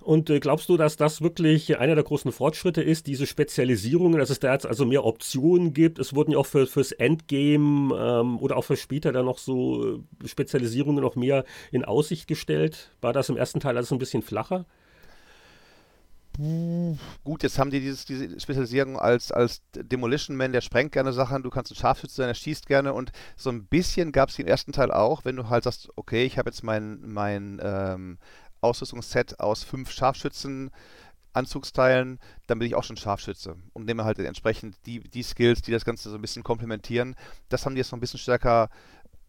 Und 0.00 0.30
äh, 0.30 0.40
glaubst 0.40 0.68
du, 0.68 0.76
dass 0.76 0.96
das 0.96 1.20
wirklich 1.20 1.78
einer 1.78 1.94
der 1.94 2.04
großen 2.04 2.32
Fortschritte 2.32 2.82
ist, 2.82 3.06
diese 3.06 3.26
Spezialisierungen, 3.26 4.18
dass 4.18 4.30
es 4.30 4.40
da 4.40 4.52
jetzt 4.52 4.66
also 4.66 4.86
mehr 4.86 5.04
Optionen 5.04 5.74
gibt? 5.74 5.98
Es 5.98 6.14
wurden 6.14 6.32
ja 6.32 6.38
auch 6.38 6.46
für, 6.46 6.66
fürs 6.66 6.92
Endgame 6.92 7.94
ähm, 7.94 8.38
oder 8.38 8.56
auch 8.56 8.64
für 8.64 8.76
später 8.76 9.12
dann 9.12 9.26
noch 9.26 9.38
so 9.38 9.96
äh, 9.96 10.28
Spezialisierungen 10.28 11.02
noch 11.02 11.16
mehr 11.16 11.44
in 11.70 11.84
Aussicht 11.84 12.26
gestellt. 12.26 12.90
War 13.00 13.12
das 13.12 13.28
im 13.28 13.36
ersten 13.36 13.60
Teil 13.60 13.76
alles 13.76 13.92
ein 13.92 13.98
bisschen 13.98 14.22
flacher? 14.22 14.64
Gut, 17.24 17.42
jetzt 17.42 17.58
haben 17.58 17.70
die 17.70 17.80
dieses, 17.80 18.06
diese 18.06 18.40
Spezialisierung 18.40 18.98
als, 18.98 19.30
als 19.30 19.60
Demolition 19.74 20.36
Man, 20.36 20.52
der 20.52 20.62
sprengt 20.62 20.92
gerne 20.92 21.12
Sachen, 21.12 21.42
du 21.42 21.50
kannst 21.50 21.70
ein 21.70 21.74
Scharfschütze 21.74 22.14
sein, 22.14 22.28
der 22.28 22.34
schießt 22.34 22.66
gerne 22.66 22.94
und 22.94 23.12
so 23.36 23.50
ein 23.50 23.66
bisschen 23.66 24.10
gab 24.10 24.30
es 24.30 24.38
im 24.38 24.46
ersten 24.46 24.72
Teil 24.72 24.90
auch, 24.90 25.26
wenn 25.26 25.36
du 25.36 25.50
halt 25.50 25.64
sagst, 25.64 25.90
okay, 25.96 26.24
ich 26.24 26.38
habe 26.38 26.48
jetzt 26.48 26.62
mein, 26.62 27.00
mein 27.02 27.60
ähm, 27.62 28.18
Ausrüstungsset 28.60 29.40
aus 29.40 29.64
fünf 29.64 29.90
Scharfschützen. 29.90 30.70
Anzugsteilen, 31.32 32.18
dann 32.48 32.58
bin 32.58 32.66
ich 32.66 32.74
auch 32.74 32.82
schon 32.82 32.96
Scharfschütze 32.96 33.54
und 33.72 33.84
nehme 33.84 34.02
halt 34.02 34.18
entsprechend 34.18 34.74
die, 34.84 34.98
die 34.98 35.22
Skills, 35.22 35.62
die 35.62 35.70
das 35.70 35.84
Ganze 35.84 36.10
so 36.10 36.16
ein 36.16 36.20
bisschen 36.20 36.42
komplementieren. 36.42 37.14
Das 37.48 37.64
haben 37.64 37.76
die 37.76 37.78
jetzt 37.78 37.92
noch 37.92 37.98
ein 37.98 38.00
bisschen 38.00 38.18
stärker 38.18 38.68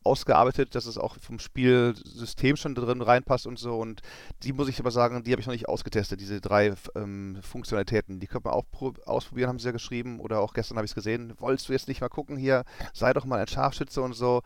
ausgearbeitet, 0.03 0.73
dass 0.75 0.85
es 0.85 0.97
auch 0.97 1.17
vom 1.19 1.39
Spielsystem 1.39 2.55
schon 2.55 2.75
drin 2.75 3.01
reinpasst 3.01 3.45
und 3.45 3.59
so. 3.59 3.77
Und 3.77 4.01
die 4.43 4.53
muss 4.53 4.67
ich 4.67 4.79
aber 4.79 4.91
sagen, 4.91 5.23
die 5.23 5.31
habe 5.31 5.41
ich 5.41 5.47
noch 5.47 5.53
nicht 5.53 5.69
ausgetestet, 5.69 6.19
diese 6.19 6.41
drei 6.41 6.73
ähm, 6.95 7.37
Funktionalitäten. 7.41 8.19
Die 8.19 8.27
könnte 8.27 8.47
man 8.47 8.55
auch 8.55 8.65
ausprobieren, 9.05 9.49
haben 9.49 9.59
sie 9.59 9.67
ja 9.67 9.71
geschrieben. 9.71 10.19
Oder 10.19 10.39
auch 10.39 10.53
gestern 10.53 10.77
habe 10.77 10.85
ich 10.85 10.91
es 10.91 10.95
gesehen. 10.95 11.33
Wolltest 11.37 11.69
du 11.69 11.73
jetzt 11.73 11.87
nicht 11.87 12.01
mal 12.01 12.09
gucken 12.09 12.37
hier? 12.37 12.63
Sei 12.93 13.13
doch 13.13 13.25
mal 13.25 13.39
ein 13.39 13.47
Scharfschütze 13.47 14.01
und 14.01 14.13
so. 14.13 14.41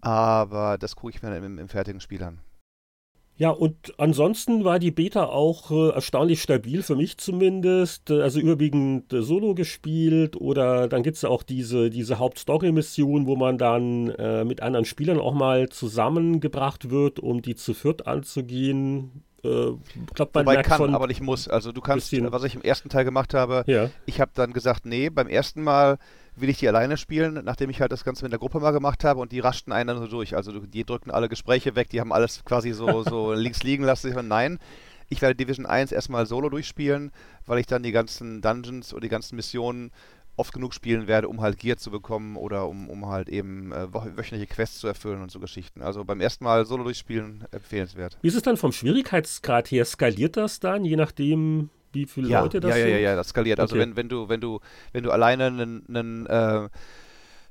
Aber 0.00 0.78
das 0.78 0.96
gucke 0.96 1.14
ich 1.14 1.22
mir 1.22 1.36
im, 1.36 1.58
im 1.58 1.68
fertigen 1.68 2.00
Spiel 2.00 2.22
an. 2.22 2.40
Ja, 3.38 3.50
und 3.50 3.92
ansonsten 3.98 4.64
war 4.64 4.78
die 4.78 4.90
Beta 4.90 5.26
auch 5.26 5.70
äh, 5.70 5.90
erstaunlich 5.90 6.40
stabil, 6.40 6.82
für 6.82 6.96
mich 6.96 7.18
zumindest. 7.18 8.10
Äh, 8.10 8.22
also 8.22 8.40
überwiegend 8.40 9.12
äh, 9.12 9.22
Solo 9.22 9.54
gespielt 9.54 10.36
oder 10.40 10.88
dann 10.88 11.02
gibt 11.02 11.18
es 11.18 11.24
auch 11.24 11.42
diese, 11.42 11.90
diese 11.90 12.18
Hauptstory-Mission, 12.18 13.26
wo 13.26 13.36
man 13.36 13.58
dann 13.58 14.08
äh, 14.10 14.44
mit 14.44 14.62
anderen 14.62 14.86
Spielern 14.86 15.18
auch 15.18 15.34
mal 15.34 15.68
zusammengebracht 15.68 16.88
wird, 16.90 17.18
um 17.18 17.42
die 17.42 17.54
zu 17.54 17.74
viert 17.74 18.06
anzugehen. 18.06 19.22
Äh, 19.44 19.72
glaub, 20.14 20.34
man 20.34 20.46
Wobei 20.46 20.62
kann, 20.62 20.94
aber 20.94 21.06
nicht 21.06 21.20
muss. 21.20 21.46
Also 21.46 21.72
du 21.72 21.82
kannst, 21.82 22.10
was 22.12 22.44
ich 22.44 22.54
im 22.54 22.62
ersten 22.62 22.88
Teil 22.88 23.04
gemacht 23.04 23.34
habe, 23.34 23.64
ja. 23.66 23.90
ich 24.06 24.18
habe 24.20 24.30
dann 24.34 24.54
gesagt, 24.54 24.86
nee, 24.86 25.10
beim 25.10 25.28
ersten 25.28 25.62
Mal 25.62 25.98
will 26.36 26.48
ich 26.48 26.58
die 26.58 26.68
alleine 26.68 26.96
spielen, 26.96 27.40
nachdem 27.44 27.70
ich 27.70 27.80
halt 27.80 27.92
das 27.92 28.04
Ganze 28.04 28.24
mit 28.24 28.32
der 28.32 28.38
Gruppe 28.38 28.60
mal 28.60 28.70
gemacht 28.70 29.04
habe 29.04 29.20
und 29.20 29.32
die 29.32 29.40
raschten 29.40 29.72
einen 29.72 29.88
dann 29.88 29.98
so 29.98 30.06
durch. 30.06 30.36
Also 30.36 30.52
die 30.60 30.84
drückten 30.84 31.10
alle 31.10 31.28
Gespräche 31.28 31.74
weg, 31.74 31.88
die 31.90 32.00
haben 32.00 32.12
alles 32.12 32.44
quasi 32.44 32.72
so, 32.72 33.02
so 33.04 33.32
links 33.32 33.62
liegen 33.62 33.84
lassen. 33.84 34.08
Ich 34.08 34.22
nein, 34.22 34.58
ich 35.08 35.22
werde 35.22 35.34
Division 35.34 35.66
1 35.66 35.92
erstmal 35.92 36.26
solo 36.26 36.48
durchspielen, 36.48 37.12
weil 37.46 37.58
ich 37.58 37.66
dann 37.66 37.82
die 37.82 37.92
ganzen 37.92 38.42
Dungeons 38.42 38.92
oder 38.92 39.02
die 39.02 39.08
ganzen 39.08 39.36
Missionen 39.36 39.92
oft 40.36 40.52
genug 40.52 40.74
spielen 40.74 41.06
werde, 41.06 41.28
um 41.28 41.40
halt 41.40 41.58
Gear 41.58 41.78
zu 41.78 41.90
bekommen 41.90 42.36
oder 42.36 42.68
um, 42.68 42.90
um 42.90 43.06
halt 43.06 43.28
eben 43.28 43.72
äh, 43.72 43.92
wöchentliche 43.92 44.46
Quests 44.46 44.80
zu 44.80 44.86
erfüllen 44.86 45.22
und 45.22 45.30
so 45.30 45.40
Geschichten. 45.40 45.82
Also 45.82 46.04
beim 46.04 46.20
ersten 46.20 46.44
Mal 46.44 46.66
solo 46.66 46.84
durchspielen 46.84 47.44
empfehlenswert. 47.50 48.18
Wie 48.20 48.28
ist 48.28 48.34
es 48.34 48.42
dann 48.42 48.56
vom 48.56 48.72
Schwierigkeitsgrad 48.72 49.70
her? 49.70 49.84
Skaliert 49.84 50.36
das 50.36 50.60
dann, 50.60 50.84
je 50.84 50.96
nachdem, 50.96 51.70
wie 51.92 52.06
viele 52.06 52.28
ja, 52.28 52.40
Leute 52.40 52.60
das 52.60 52.70
ja, 52.70 52.76
sind? 52.76 52.88
Ja, 52.88 52.96
ja, 52.96 53.10
ja, 53.10 53.16
das 53.16 53.28
skaliert. 53.28 53.60
Also 53.60 53.74
okay. 53.74 53.82
Wenn, 53.82 53.96
wenn 53.96 54.08
du, 54.08 54.28
wenn 54.28 54.40
du, 54.40 54.60
wenn 54.92 55.02
du 55.02 55.10
alleine 55.10 55.46
einen, 55.46 55.84
einen 55.88 56.26
äh, 56.26 56.68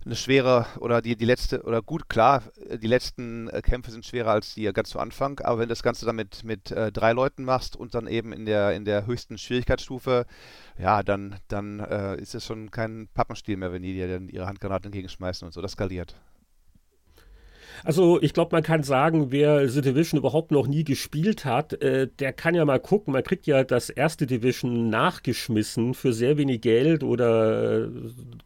eine 0.06 0.16
schwere 0.16 0.68
oder 0.80 1.02
die, 1.02 1.16
die 1.16 1.26
letzte 1.26 1.64
oder 1.64 1.82
gut 1.82 2.10
klar, 2.10 2.44
die 2.58 2.88
letzten 2.88 3.50
äh, 3.50 3.62
Kämpfe 3.62 3.92
sind 3.92 4.06
schwerer 4.06 4.32
als 4.32 4.54
die 4.54 4.72
ganz 4.72 4.90
zu 4.90 5.00
Anfang, 5.00 5.40
aber 5.40 5.58
wenn 5.58 5.68
du 5.68 5.72
das 5.72 5.82
Ganze 5.82 6.06
dann 6.06 6.16
mit, 6.16 6.44
mit 6.44 6.72
äh, 6.72 6.92
drei 6.92 7.12
Leuten 7.14 7.44
machst 7.44 7.76
und 7.76 7.96
dann 7.96 8.06
eben 8.08 8.32
in 8.32 8.46
der 8.46 8.74
in 8.74 8.86
der 8.86 9.08
höchsten 9.08 9.38
Schwierigkeitsstufe, 9.38 10.26
ja, 10.78 11.02
dann, 11.02 11.38
dann 11.48 11.80
äh, 11.80 12.18
ist 12.18 12.36
es 12.36 12.46
schon 12.46 12.70
kein 12.70 13.08
Pappenstiel 13.14 13.58
mehr, 13.58 13.74
wenn 13.74 13.82
die 13.82 13.94
dir 13.94 14.08
dann 14.08 14.30
ihre 14.30 14.46
Handgranaten 14.46 14.86
entgegenschmeißen 14.86 15.46
und 15.46 15.54
so. 15.54 15.62
Das 15.62 15.72
skaliert. 15.72 16.16
Also 17.84 18.22
ich 18.22 18.34
glaube, 18.34 18.56
man 18.56 18.64
kann 18.64 18.84
sagen, 18.84 19.32
wer 19.32 19.68
The 19.68 19.82
Division 19.82 20.20
überhaupt 20.20 20.52
noch 20.52 20.68
nie 20.68 20.84
gespielt 20.84 21.46
hat, 21.46 21.74
äh, 21.82 22.08
der 22.20 22.34
kann 22.34 22.56
ja 22.56 22.66
mal 22.66 22.80
gucken. 22.80 23.14
Man 23.14 23.24
kriegt 23.24 23.48
ja 23.48 23.64
das 23.64 23.90
erste 23.90 24.26
Division 24.26 24.90
nachgeschmissen 24.90 25.94
für 25.94 26.14
sehr 26.14 26.38
wenig 26.38 26.62
Geld 26.62 27.04
oder 27.04 27.86
äh, 27.86 27.90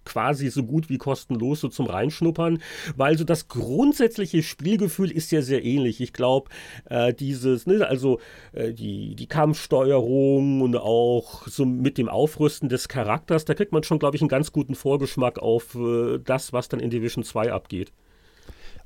quasi 0.05 0.49
so 0.49 0.63
gut 0.63 0.89
wie 0.89 0.97
kostenlos 0.97 1.61
so 1.61 1.67
zum 1.67 1.85
Reinschnuppern, 1.87 2.59
weil 2.95 3.17
so 3.17 3.23
das 3.23 3.47
grundsätzliche 3.47 4.43
Spielgefühl 4.43 5.11
ist 5.11 5.31
ja 5.31 5.41
sehr 5.41 5.63
ähnlich. 5.63 6.01
Ich 6.01 6.13
glaube, 6.13 6.49
äh, 6.89 7.13
dieses, 7.13 7.67
ne, 7.67 7.85
also 7.87 8.19
äh, 8.53 8.73
die, 8.73 9.15
die 9.15 9.27
Kampfsteuerung 9.27 10.61
und 10.61 10.75
auch 10.75 11.47
so 11.47 11.65
mit 11.65 11.97
dem 11.97 12.09
Aufrüsten 12.09 12.69
des 12.69 12.87
Charakters, 12.87 13.45
da 13.45 13.53
kriegt 13.53 13.71
man 13.71 13.83
schon, 13.83 13.99
glaube 13.99 14.15
ich, 14.15 14.21
einen 14.21 14.29
ganz 14.29 14.51
guten 14.51 14.75
Vorgeschmack 14.75 15.39
auf 15.39 15.75
äh, 15.75 16.19
das, 16.23 16.53
was 16.53 16.69
dann 16.69 16.79
in 16.79 16.89
Division 16.89 17.23
2 17.23 17.51
abgeht. 17.51 17.91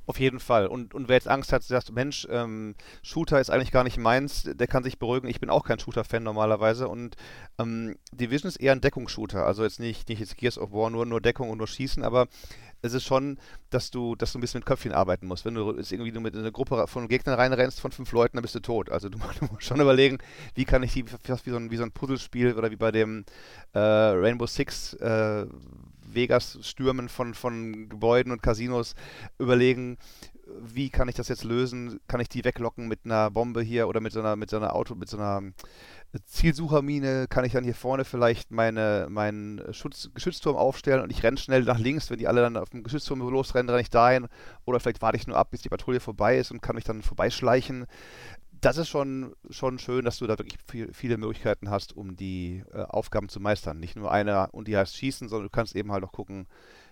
Auf 0.05 0.19
jeden 0.19 0.39
Fall. 0.39 0.67
Und, 0.67 0.93
und 0.93 1.07
wer 1.07 1.15
jetzt 1.15 1.29
Angst 1.29 1.53
hat, 1.53 1.63
sagt, 1.63 1.91
Mensch, 1.93 2.27
ähm, 2.29 2.75
Shooter 3.01 3.39
ist 3.39 3.49
eigentlich 3.49 3.71
gar 3.71 3.83
nicht 3.83 3.97
meins, 3.97 4.43
der 4.43 4.67
kann 4.67 4.83
sich 4.83 4.99
beruhigen. 4.99 5.29
Ich 5.29 5.39
bin 5.39 5.49
auch 5.49 5.63
kein 5.63 5.79
Shooter-Fan 5.79 6.23
normalerweise. 6.23 6.89
Und 6.89 7.15
ähm, 7.57 7.95
Division 8.11 8.49
ist 8.49 8.57
eher 8.57 8.73
ein 8.73 8.81
Deckungsshooter. 8.81 9.45
Also 9.45 9.63
jetzt 9.63 9.79
nicht, 9.79 10.09
nicht 10.09 10.19
jetzt 10.19 10.37
Gears 10.37 10.57
of 10.57 10.73
War, 10.73 10.89
nur, 10.89 11.05
nur 11.05 11.21
Deckung 11.21 11.49
und 11.49 11.57
nur 11.57 11.67
Schießen, 11.67 12.03
aber 12.03 12.27
es 12.83 12.93
ist 12.93 13.05
schon, 13.05 13.37
dass 13.69 13.91
du, 13.91 14.15
dass 14.15 14.33
du 14.33 14.37
ein 14.37 14.41
bisschen 14.41 14.59
mit 14.59 14.65
Köpfchen 14.65 14.91
arbeiten 14.91 15.25
musst. 15.25 15.45
Wenn 15.45 15.55
du 15.55 15.71
irgendwie 15.71 16.11
nur 16.11 16.21
mit 16.21 16.35
einer 16.35 16.51
Gruppe 16.51 16.85
von 16.87 17.07
Gegnern 17.07 17.35
reinrennst 17.35 17.79
von 17.79 17.93
fünf 17.93 18.11
Leuten, 18.11 18.35
dann 18.35 18.41
bist 18.41 18.55
du 18.55 18.59
tot. 18.59 18.91
Also 18.91 19.07
du, 19.07 19.17
du 19.39 19.45
musst 19.45 19.63
schon 19.63 19.79
überlegen, 19.79 20.17
wie 20.53 20.65
kann 20.65 20.83
ich 20.83 20.91
die 20.91 21.05
fast 21.23 21.45
wie 21.45 21.51
so 21.51 21.55
ein, 21.55 21.71
wie 21.71 21.77
so 21.77 21.83
ein 21.83 21.93
Puzzlespiel 21.93 22.55
oder 22.55 22.71
wie 22.71 22.75
bei 22.75 22.91
dem 22.91 23.23
äh, 23.73 23.79
Rainbow 23.79 24.47
Six 24.47 24.95
äh, 24.95 25.45
Vegas 26.15 26.59
stürmen 26.61 27.09
von, 27.09 27.33
von 27.33 27.89
Gebäuden 27.89 28.31
und 28.31 28.41
Casinos 28.41 28.95
überlegen, 29.39 29.97
wie 30.61 30.89
kann 30.89 31.07
ich 31.07 31.15
das 31.15 31.29
jetzt 31.29 31.43
lösen? 31.43 31.99
Kann 32.07 32.19
ich 32.19 32.29
die 32.29 32.43
weglocken 32.43 32.87
mit 32.87 33.01
einer 33.05 33.31
Bombe 33.31 33.61
hier 33.61 33.87
oder 33.87 34.01
mit 34.01 34.11
so 34.11 34.19
einer, 34.19 34.35
mit 34.35 34.49
so 34.49 34.57
einer 34.57 34.75
Auto, 34.75 34.95
mit 34.95 35.09
so 35.09 35.17
einer 35.17 35.41
Zielsuchermine? 36.25 37.27
Kann 37.29 37.45
ich 37.45 37.53
dann 37.53 37.63
hier 37.63 37.75
vorne 37.75 38.03
vielleicht 38.03 38.51
meine, 38.51 39.07
meinen 39.09 39.73
Schutz, 39.73 40.09
Geschützturm 40.13 40.57
aufstellen 40.57 41.01
und 41.01 41.11
ich 41.11 41.23
renne 41.23 41.37
schnell 41.37 41.63
nach 41.63 41.79
links, 41.79 42.09
wenn 42.09 42.19
die 42.19 42.27
alle 42.27 42.41
dann 42.41 42.57
auf 42.57 42.69
dem 42.69 42.83
Geschützturm 42.83 43.19
losrennen, 43.19 43.69
renne 43.69 43.81
ich 43.81 43.89
dahin. 43.89 44.27
Oder 44.65 44.79
vielleicht 44.79 45.01
warte 45.01 45.17
ich 45.17 45.27
nur 45.27 45.37
ab, 45.37 45.51
bis 45.51 45.61
die 45.61 45.69
Patrouille 45.69 46.01
vorbei 46.01 46.37
ist 46.37 46.51
und 46.51 46.61
kann 46.61 46.75
mich 46.75 46.83
dann 46.83 47.01
vorbeischleichen 47.01 47.85
das 48.63 48.77
ist 48.77 48.89
schon, 48.89 49.35
schon 49.49 49.77
schön, 49.77 50.05
dass 50.05 50.17
du 50.17 50.27
da 50.27 50.37
wirklich 50.37 50.57
viel, 50.69 50.91
viele 50.93 51.17
Möglichkeiten 51.17 51.69
hast, 51.69 51.95
um 51.95 52.15
die 52.15 52.63
äh, 52.73 52.81
Aufgaben 52.83 53.29
zu 53.29 53.39
meistern. 53.39 53.79
Nicht 53.79 53.95
nur 53.95 54.11
eine 54.11 54.47
und 54.51 54.67
die 54.67 54.77
heißt 54.77 54.95
Schießen, 54.95 55.27
sondern 55.27 55.47
du 55.47 55.51
kannst 55.51 55.75
eben 55.75 55.91
halt 55.91 56.03
auch 56.03 56.11
gucken, 56.11 56.47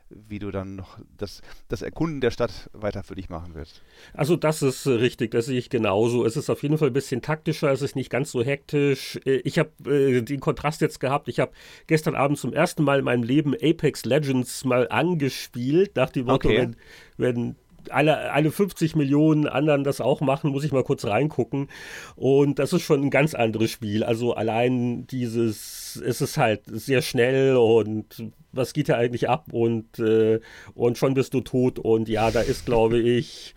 wie 0.09 0.39
du 0.39 0.51
dann 0.51 0.75
noch 0.75 0.99
das, 1.17 1.41
das 1.69 1.81
Erkunden 1.81 2.19
der 2.19 2.31
Stadt 2.31 2.69
weiter 2.73 3.03
für 3.03 3.15
dich 3.15 3.29
machen 3.29 3.55
wirst. 3.55 3.81
Also 4.13 4.35
das 4.35 4.61
ist 4.61 4.85
richtig, 4.85 5.31
das 5.31 5.45
sehe 5.45 5.57
ich 5.57 5.69
genauso. 5.69 6.25
Es 6.25 6.35
ist 6.35 6.49
auf 6.49 6.63
jeden 6.63 6.77
Fall 6.77 6.89
ein 6.89 6.93
bisschen 6.93 7.21
taktischer, 7.21 7.71
es 7.71 7.81
ist 7.81 7.95
nicht 7.95 8.09
ganz 8.09 8.31
so 8.31 8.43
hektisch. 8.43 9.19
Äh, 9.25 9.37
ich 9.45 9.57
habe 9.57 9.71
äh, 9.89 10.21
den 10.21 10.41
Kontrast 10.41 10.81
jetzt 10.81 10.99
gehabt. 10.99 11.29
Ich 11.29 11.39
habe 11.39 11.53
gestern 11.87 12.15
Abend 12.15 12.37
zum 12.37 12.51
ersten 12.51 12.83
Mal 12.83 12.99
in 12.99 13.05
meinem 13.05 13.23
Leben 13.23 13.53
Apex 13.53 14.03
Legends 14.03 14.65
mal 14.65 14.89
angespielt, 14.89 15.95
nach 15.95 16.09
dem 16.09 16.25
Motto, 16.25 16.49
okay. 16.49 16.57
wenn, 16.57 16.75
wenn 17.17 17.55
alle, 17.89 18.31
alle 18.31 18.51
50 18.51 18.95
Millionen 18.95 19.47
anderen 19.47 19.83
das 19.83 20.01
auch 20.01 20.21
machen, 20.21 20.51
muss 20.51 20.63
ich 20.63 20.71
mal 20.71 20.83
kurz 20.83 21.05
reingucken. 21.05 21.69
Und 22.15 22.59
das 22.59 22.73
ist 22.73 22.83
schon 22.83 23.01
ein 23.01 23.09
ganz 23.09 23.33
anderes 23.33 23.71
Spiel. 23.71 24.03
Also 24.03 24.33
allein 24.33 25.07
dieses, 25.07 26.01
es 26.05 26.21
ist 26.21 26.37
halt 26.37 26.61
sehr 26.65 27.01
schnell 27.01 27.55
und 27.55 28.31
was 28.51 28.73
geht 28.73 28.89
da 28.89 28.95
eigentlich 28.95 29.29
ab 29.29 29.53
und, 29.53 29.99
äh, 29.99 30.39
und 30.73 30.97
schon 30.97 31.13
bist 31.13 31.33
du 31.33 31.41
tot. 31.41 31.79
Und 31.79 32.09
ja, 32.09 32.31
da 32.31 32.41
ist, 32.41 32.65
glaube 32.65 32.99
ich, 32.99 33.55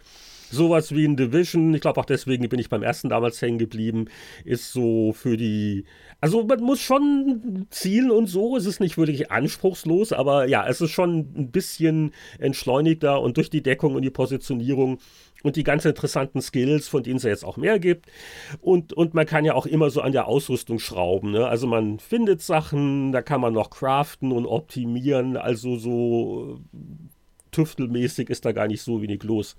sowas 0.55 0.95
wie 0.95 1.07
ein 1.07 1.17
Division, 1.17 1.75
ich 1.75 1.81
glaube 1.81 2.01
auch 2.01 2.05
deswegen 2.05 2.49
bin 2.49 2.59
ich 2.59 2.69
beim 2.69 2.83
ersten 2.83 3.09
damals 3.09 3.40
hängen 3.43 3.59
geblieben, 3.59 4.07
ist 4.45 4.73
so 4.73 5.12
für 5.12 5.37
die, 5.37 5.85
also 6.21 6.45
man 6.45 6.61
muss 6.61 6.81
schon 6.81 7.67
zielen 7.71 8.11
und 8.11 8.27
so, 8.27 8.57
es 8.57 8.67
ist 8.67 8.81
nicht 8.81 8.97
wirklich 8.97 9.31
anspruchslos, 9.31 10.12
aber 10.12 10.47
ja, 10.49 10.67
es 10.67 10.81
ist 10.81 10.90
schon 10.90 11.19
ein 11.37 11.51
bisschen 11.51 12.12
entschleunigter 12.38 13.21
und 13.21 13.37
durch 13.37 13.51
die 13.51 13.62
Deckung 13.62 13.95
und 13.95 14.03
die 14.03 14.11
Positionierung 14.11 14.99
und 15.45 15.57
die 15.57 15.62
ganz 15.62 15.85
interessanten 15.85 16.40
Skills, 16.40 16.88
von 16.88 17.03
denen 17.03 17.19
es 17.19 17.23
ja 17.23 17.29
jetzt 17.29 17.45
auch 17.45 17.59
mehr 17.59 17.79
gibt. 17.79 18.07
Und, 18.62 18.95
und 18.95 19.12
man 19.12 19.27
kann 19.27 19.45
ja 19.45 19.55
auch 19.55 19.67
immer 19.67 19.90
so 19.90 20.01
an 20.01 20.12
der 20.12 20.27
Ausrüstung 20.27 20.79
schrauben. 20.79 21.33
Ne? 21.33 21.47
Also 21.47 21.67
man 21.67 21.99
findet 21.99 22.40
Sachen, 22.40 23.12
da 23.12 23.21
kann 23.21 23.43
man 23.43 23.53
noch 23.53 23.69
craften 23.69 24.33
und 24.33 24.47
optimieren. 24.47 25.37
Also 25.37 25.77
so 25.77 26.61
tüftelmäßig 27.53 28.31
ist 28.31 28.47
da 28.47 28.53
gar 28.53 28.67
nicht 28.67 28.81
so 28.81 29.03
wenig 29.03 29.23
los. 29.23 29.57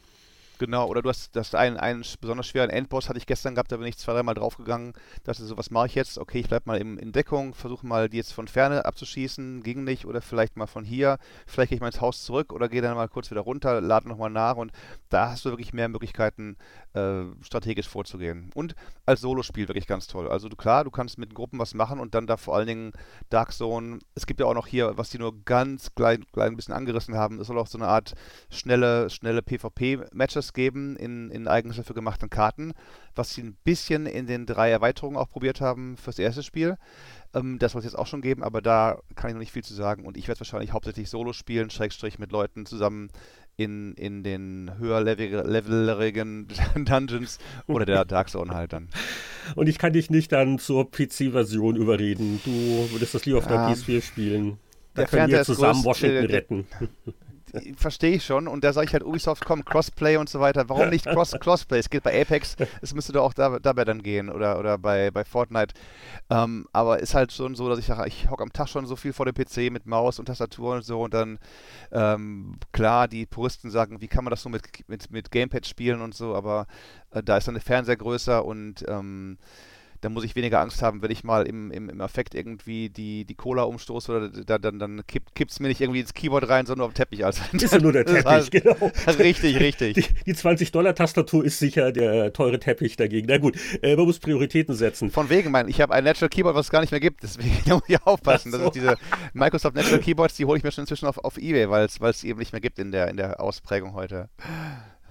Genau, 0.57 0.87
oder 0.87 1.01
du 1.01 1.09
hast 1.09 1.35
das 1.35 1.53
einen, 1.53 1.75
einen 1.75 2.05
besonders 2.21 2.47
schweren 2.47 2.69
Endboss 2.69 3.09
hatte 3.09 3.17
ich 3.17 3.25
gestern 3.25 3.55
gehabt, 3.55 3.73
da 3.73 3.77
bin 3.77 3.87
ich 3.87 3.97
zwei, 3.97 4.13
dreimal 4.13 4.35
draufgegangen, 4.35 4.93
dachte 5.25 5.43
so, 5.43 5.57
was 5.57 5.69
mache 5.69 5.87
ich 5.87 5.95
jetzt? 5.95 6.17
Okay, 6.17 6.39
ich 6.39 6.47
bleib 6.47 6.65
mal 6.65 6.77
in, 6.77 6.97
in 6.97 7.11
Deckung, 7.11 7.53
versuche 7.53 7.85
mal 7.85 8.07
die 8.07 8.17
jetzt 8.17 8.31
von 8.31 8.47
Ferne 8.47 8.85
abzuschießen, 8.85 9.63
ging 9.63 9.83
nicht, 9.83 10.05
oder 10.05 10.21
vielleicht 10.21 10.55
mal 10.55 10.67
von 10.67 10.85
hier, 10.85 11.17
vielleicht 11.45 11.69
gehe 11.69 11.75
ich 11.75 11.81
mal 11.81 11.87
ins 11.87 11.99
Haus 11.99 12.23
zurück 12.23 12.53
oder 12.53 12.69
gehe 12.69 12.81
dann 12.81 12.95
mal 12.95 13.09
kurz 13.09 13.31
wieder 13.31 13.41
runter, 13.41 13.81
lade 13.81 14.07
nochmal 14.07 14.29
nach 14.29 14.55
und 14.55 14.71
da 15.09 15.31
hast 15.31 15.43
du 15.43 15.49
wirklich 15.49 15.73
mehr 15.73 15.89
Möglichkeiten, 15.89 16.55
äh, 16.93 17.23
strategisch 17.41 17.89
vorzugehen. 17.89 18.49
Und 18.55 18.75
als 19.05 19.19
Solospiel 19.19 19.67
wirklich 19.67 19.87
ganz 19.87 20.07
toll. 20.07 20.29
Also 20.29 20.47
du, 20.47 20.55
klar, 20.55 20.85
du 20.85 20.91
kannst 20.91 21.17
mit 21.17 21.35
Gruppen 21.35 21.59
was 21.59 21.73
machen 21.73 21.99
und 21.99 22.15
dann 22.15 22.27
da 22.27 22.37
vor 22.37 22.55
allen 22.55 22.67
Dingen 22.67 22.91
Dark 23.29 23.51
Zone, 23.51 23.99
es 24.15 24.25
gibt 24.25 24.39
ja 24.39 24.45
auch 24.45 24.53
noch 24.53 24.67
hier, 24.67 24.97
was 24.97 25.09
die 25.09 25.17
nur 25.17 25.43
ganz 25.43 25.93
klein, 25.95 26.25
klein 26.31 26.53
ein 26.53 26.55
bisschen 26.55 26.73
angerissen 26.73 27.15
haben, 27.15 27.41
es 27.41 27.47
soll 27.47 27.59
auch 27.59 27.67
so 27.67 27.77
eine 27.77 27.87
Art 27.87 28.13
schnelle, 28.49 29.09
schnelle 29.09 29.41
PvP-Matches 29.41 30.44
Bonus 30.45 30.53
geben 30.53 30.95
in, 30.95 31.31
in 31.31 31.47
eigens 31.47 31.77
dafür 31.77 31.95
gemachten 31.95 32.29
Karten, 32.29 32.73
was 33.15 33.33
sie 33.33 33.41
ein 33.41 33.57
bisschen 33.63 34.05
in 34.05 34.27
den 34.27 34.45
drei 34.45 34.69
Erweiterungen 34.69 35.17
auch 35.17 35.29
probiert 35.29 35.61
haben 35.61 35.97
fürs 35.97 36.19
erste 36.19 36.43
Spiel. 36.43 36.77
Ähm, 37.33 37.57
das 37.59 37.71
soll 37.71 37.79
es 37.79 37.85
jetzt 37.85 37.97
auch 37.97 38.07
schon 38.07 38.21
geben, 38.21 38.43
aber 38.43 38.61
da 38.61 38.99
kann 39.15 39.29
ich 39.29 39.33
noch 39.33 39.39
nicht 39.39 39.51
viel 39.51 39.63
zu 39.63 39.73
sagen 39.73 40.05
und 40.05 40.17
ich 40.17 40.27
werde 40.27 40.41
wahrscheinlich 40.41 40.73
hauptsächlich 40.73 41.09
Solo 41.09 41.33
spielen, 41.33 41.69
Schrägstrich 41.69 42.19
mit 42.19 42.31
Leuten 42.31 42.65
zusammen 42.65 43.09
in, 43.57 43.93
in 43.93 44.23
den 44.23 44.71
höherleveligen 44.77 46.47
Dungeons 46.75 47.39
oder 47.67 47.85
der 47.85 48.05
Dark 48.05 48.29
Zone 48.29 48.53
halt 48.53 48.73
dann. 48.73 48.89
Und 49.55 49.69
ich 49.69 49.77
kann 49.77 49.93
dich 49.93 50.09
nicht 50.09 50.31
dann 50.31 50.57
zur 50.57 50.89
PC-Version 50.89 51.75
überreden. 51.75 52.41
Du 52.43 52.51
würdest 52.91 53.13
das 53.13 53.25
lieber 53.25 53.37
auf 53.37 53.47
der 53.47 53.57
ja, 53.57 53.69
PS4 53.69 54.01
spielen. 54.01 54.57
Da 54.95 55.05
können 55.05 55.31
wir 55.31 55.43
zusammen 55.43 55.83
groß, 55.83 55.85
Washington 55.85 56.29
äh, 56.29 56.33
retten 56.33 56.67
verstehe 57.75 58.15
ich 58.15 58.25
schon. 58.25 58.47
Und 58.47 58.63
da 58.63 58.73
sage 58.73 58.87
ich 58.87 58.93
halt 58.93 59.03
Ubisoft, 59.03 59.45
komm, 59.45 59.65
Crossplay 59.65 60.17
und 60.17 60.29
so 60.29 60.39
weiter. 60.39 60.69
Warum 60.69 60.89
nicht 60.89 61.05
Cross 61.05 61.31
Crossplay? 61.39 61.79
Es 61.79 61.89
geht 61.89 62.03
bei 62.03 62.19
Apex, 62.21 62.55
es 62.81 62.93
müsste 62.93 63.13
doch 63.13 63.23
auch 63.23 63.33
da, 63.33 63.59
dabei 63.59 63.85
dann 63.85 64.01
gehen 64.01 64.29
oder, 64.29 64.59
oder 64.59 64.77
bei, 64.77 65.11
bei 65.11 65.23
Fortnite. 65.23 65.73
Ähm, 66.29 66.67
aber 66.73 66.99
ist 66.99 67.13
halt 67.13 67.31
schon 67.31 67.55
so, 67.55 67.69
dass 67.69 67.79
ich 67.79 67.85
sage, 67.85 68.07
ich 68.07 68.29
hocke 68.29 68.43
am 68.43 68.53
Tag 68.53 68.69
schon 68.69 68.85
so 68.85 68.95
viel 68.95 69.13
vor 69.13 69.25
dem 69.25 69.35
PC 69.35 69.71
mit 69.71 69.85
Maus 69.85 70.19
und 70.19 70.25
Tastatur 70.25 70.75
und 70.75 70.85
so 70.85 71.01
und 71.01 71.13
dann, 71.13 71.39
ähm, 71.91 72.57
klar, 72.71 73.07
die 73.07 73.25
Puristen 73.25 73.69
sagen, 73.69 74.01
wie 74.01 74.07
kann 74.07 74.23
man 74.23 74.31
das 74.31 74.41
so 74.41 74.49
mit, 74.49 74.63
mit, 74.87 75.11
mit 75.11 75.31
Gamepad 75.31 75.67
spielen 75.67 76.01
und 76.01 76.15
so, 76.15 76.35
aber 76.35 76.67
äh, 77.11 77.21
da 77.23 77.37
ist 77.37 77.47
dann 77.47 77.55
der 77.55 77.63
Fernseher 77.63 77.95
größer 77.97 78.43
und 78.43 78.85
ähm, 78.87 79.37
dann 80.05 80.13
muss 80.13 80.23
ich 80.23 80.35
weniger 80.35 80.61
Angst 80.61 80.83
haben, 80.83 81.01
wenn 81.01 81.09
ich 81.09 81.23
mal 81.23 81.47
im, 81.47 81.71
im, 81.71 81.89
im 81.89 81.99
Affekt 81.99 82.35
irgendwie 82.35 82.89
die, 82.89 83.25
die 83.25 83.33
Cola 83.33 83.63
umstoße 83.63 84.11
oder 84.11 84.29
da, 84.29 84.59
dann, 84.59 84.77
dann 84.77 85.01
kippt 85.07 85.51
es 85.51 85.59
mir 85.59 85.67
nicht 85.67 85.81
irgendwie 85.81 85.99
ins 85.99 86.13
Keyboard 86.13 86.47
rein, 86.47 86.67
sondern 86.67 86.85
auf 86.85 86.93
den 86.93 86.97
Teppich. 86.97 87.25
Also, 87.25 87.41
ist 87.51 87.73
ja 87.73 87.79
nur 87.79 87.91
der 87.91 88.05
Teppich, 88.05 88.25
halt 88.25 88.51
genau. 88.51 88.91
Richtig, 89.17 89.59
richtig. 89.59 89.95
Die, 89.95 90.31
die 90.31 90.35
20-Dollar-Tastatur 90.35 91.43
ist 91.43 91.57
sicher 91.57 91.91
der 91.91 92.31
teure 92.33 92.59
Teppich 92.59 92.97
dagegen. 92.97 93.27
Na 93.27 93.39
gut, 93.39 93.57
äh, 93.81 93.95
man 93.95 94.05
muss 94.05 94.19
Prioritäten 94.19 94.75
setzen. 94.75 95.09
Von 95.09 95.29
wegen, 95.29 95.49
mein, 95.49 95.67
ich 95.67 95.81
habe 95.81 95.93
ein 95.93 96.03
Natural 96.03 96.29
Keyboard, 96.29 96.55
was 96.55 96.67
es 96.67 96.71
gar 96.71 96.81
nicht 96.81 96.91
mehr 96.91 96.99
gibt, 96.99 97.23
deswegen 97.23 97.57
muss 97.67 97.81
ich 97.87 98.01
aufpassen. 98.03 98.51
So. 98.51 98.59
Das 98.59 98.67
ist 98.67 98.75
diese 98.75 98.95
Microsoft 99.33 99.75
Natural 99.75 99.99
Keyboards, 99.99 100.35
die 100.35 100.45
hole 100.45 100.59
ich 100.59 100.63
mir 100.63 100.71
schon 100.71 100.83
inzwischen 100.83 101.07
auf, 101.07 101.17
auf 101.17 101.37
Ebay, 101.37 101.67
weil 101.69 101.85
es 101.85 102.23
eben 102.23 102.37
nicht 102.37 102.51
mehr 102.51 102.61
gibt 102.61 102.77
in 102.77 102.91
der, 102.91 103.07
in 103.07 103.17
der 103.17 103.41
Ausprägung 103.41 103.93
heute. 103.93 104.29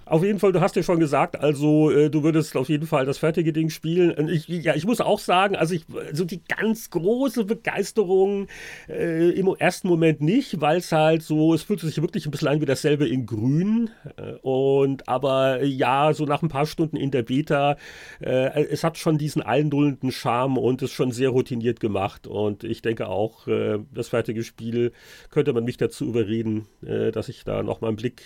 Auf 0.06 0.22
jeden 0.22 0.38
Fall, 0.38 0.52
du 0.52 0.60
hast 0.60 0.76
ja 0.76 0.82
schon 0.82 1.00
gesagt, 1.00 1.40
also 1.40 1.90
äh, 1.90 2.10
du 2.10 2.22
würdest 2.22 2.56
auf 2.56 2.68
jeden 2.68 2.86
Fall 2.86 3.06
das 3.06 3.16
fertige 3.16 3.54
Ding 3.54 3.70
spielen. 3.70 4.28
Ich, 4.28 4.46
ja, 4.48 4.74
ich 4.74 4.84
muss 4.84 5.00
auch 5.00 5.18
sagen, 5.18 5.56
also 5.56 5.74
ich, 5.74 5.86
so 6.12 6.24
die 6.26 6.42
ganz 6.44 6.90
große 6.90 7.44
Begeisterung 7.44 8.48
äh, 8.88 9.30
im 9.30 9.48
ersten 9.58 9.88
Moment 9.88 10.20
nicht, 10.20 10.60
weil 10.60 10.78
es 10.78 10.92
halt 10.92 11.22
so, 11.22 11.54
es 11.54 11.62
fühlt 11.62 11.80
sich 11.80 12.02
wirklich 12.02 12.26
ein 12.26 12.30
bisschen 12.30 12.48
an 12.48 12.60
wie 12.60 12.66
dasselbe 12.66 13.08
in 13.08 13.24
Grün. 13.24 13.90
Äh, 14.16 14.32
und 14.42 15.08
aber 15.08 15.64
ja, 15.64 16.12
so 16.12 16.26
nach 16.26 16.42
ein 16.42 16.48
paar 16.48 16.66
Stunden 16.66 16.96
in 16.96 17.10
der 17.10 17.22
Beta, 17.22 17.76
äh, 18.20 18.64
es 18.64 18.84
hat 18.84 18.98
schon 18.98 19.16
diesen 19.16 19.40
einduldenden 19.40 20.12
Charme 20.12 20.58
und 20.58 20.82
ist 20.82 20.92
schon 20.92 21.12
sehr 21.12 21.30
routiniert 21.30 21.80
gemacht. 21.80 22.26
Und 22.26 22.62
ich 22.62 22.82
denke 22.82 23.08
auch, 23.08 23.48
äh, 23.48 23.78
das 23.90 24.08
fertige 24.08 24.44
Spiel 24.44 24.92
könnte 25.30 25.54
man 25.54 25.64
mich 25.64 25.78
dazu 25.78 26.04
überreden, 26.04 26.66
dass 26.80 27.28
ich 27.28 27.44
da 27.44 27.62
nochmal 27.62 27.88
einen 27.88 27.96
Blick 27.96 28.22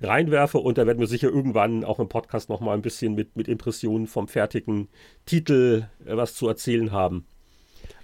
reinwerfe. 0.00 0.58
Und 0.58 0.78
da 0.78 0.86
werden 0.86 1.00
wir 1.00 1.06
sicher 1.06 1.28
irgendwann 1.28 1.84
auch 1.84 1.98
im 1.98 2.08
Podcast 2.08 2.48
nochmal 2.48 2.76
ein 2.76 2.82
bisschen 2.82 3.14
mit, 3.14 3.36
mit 3.36 3.48
Impressionen 3.48 4.06
vom 4.06 4.28
fertigen 4.28 4.88
Titel 5.24 5.86
äh, 6.04 6.16
was 6.16 6.34
zu 6.34 6.48
erzählen 6.48 6.92
haben. 6.92 7.26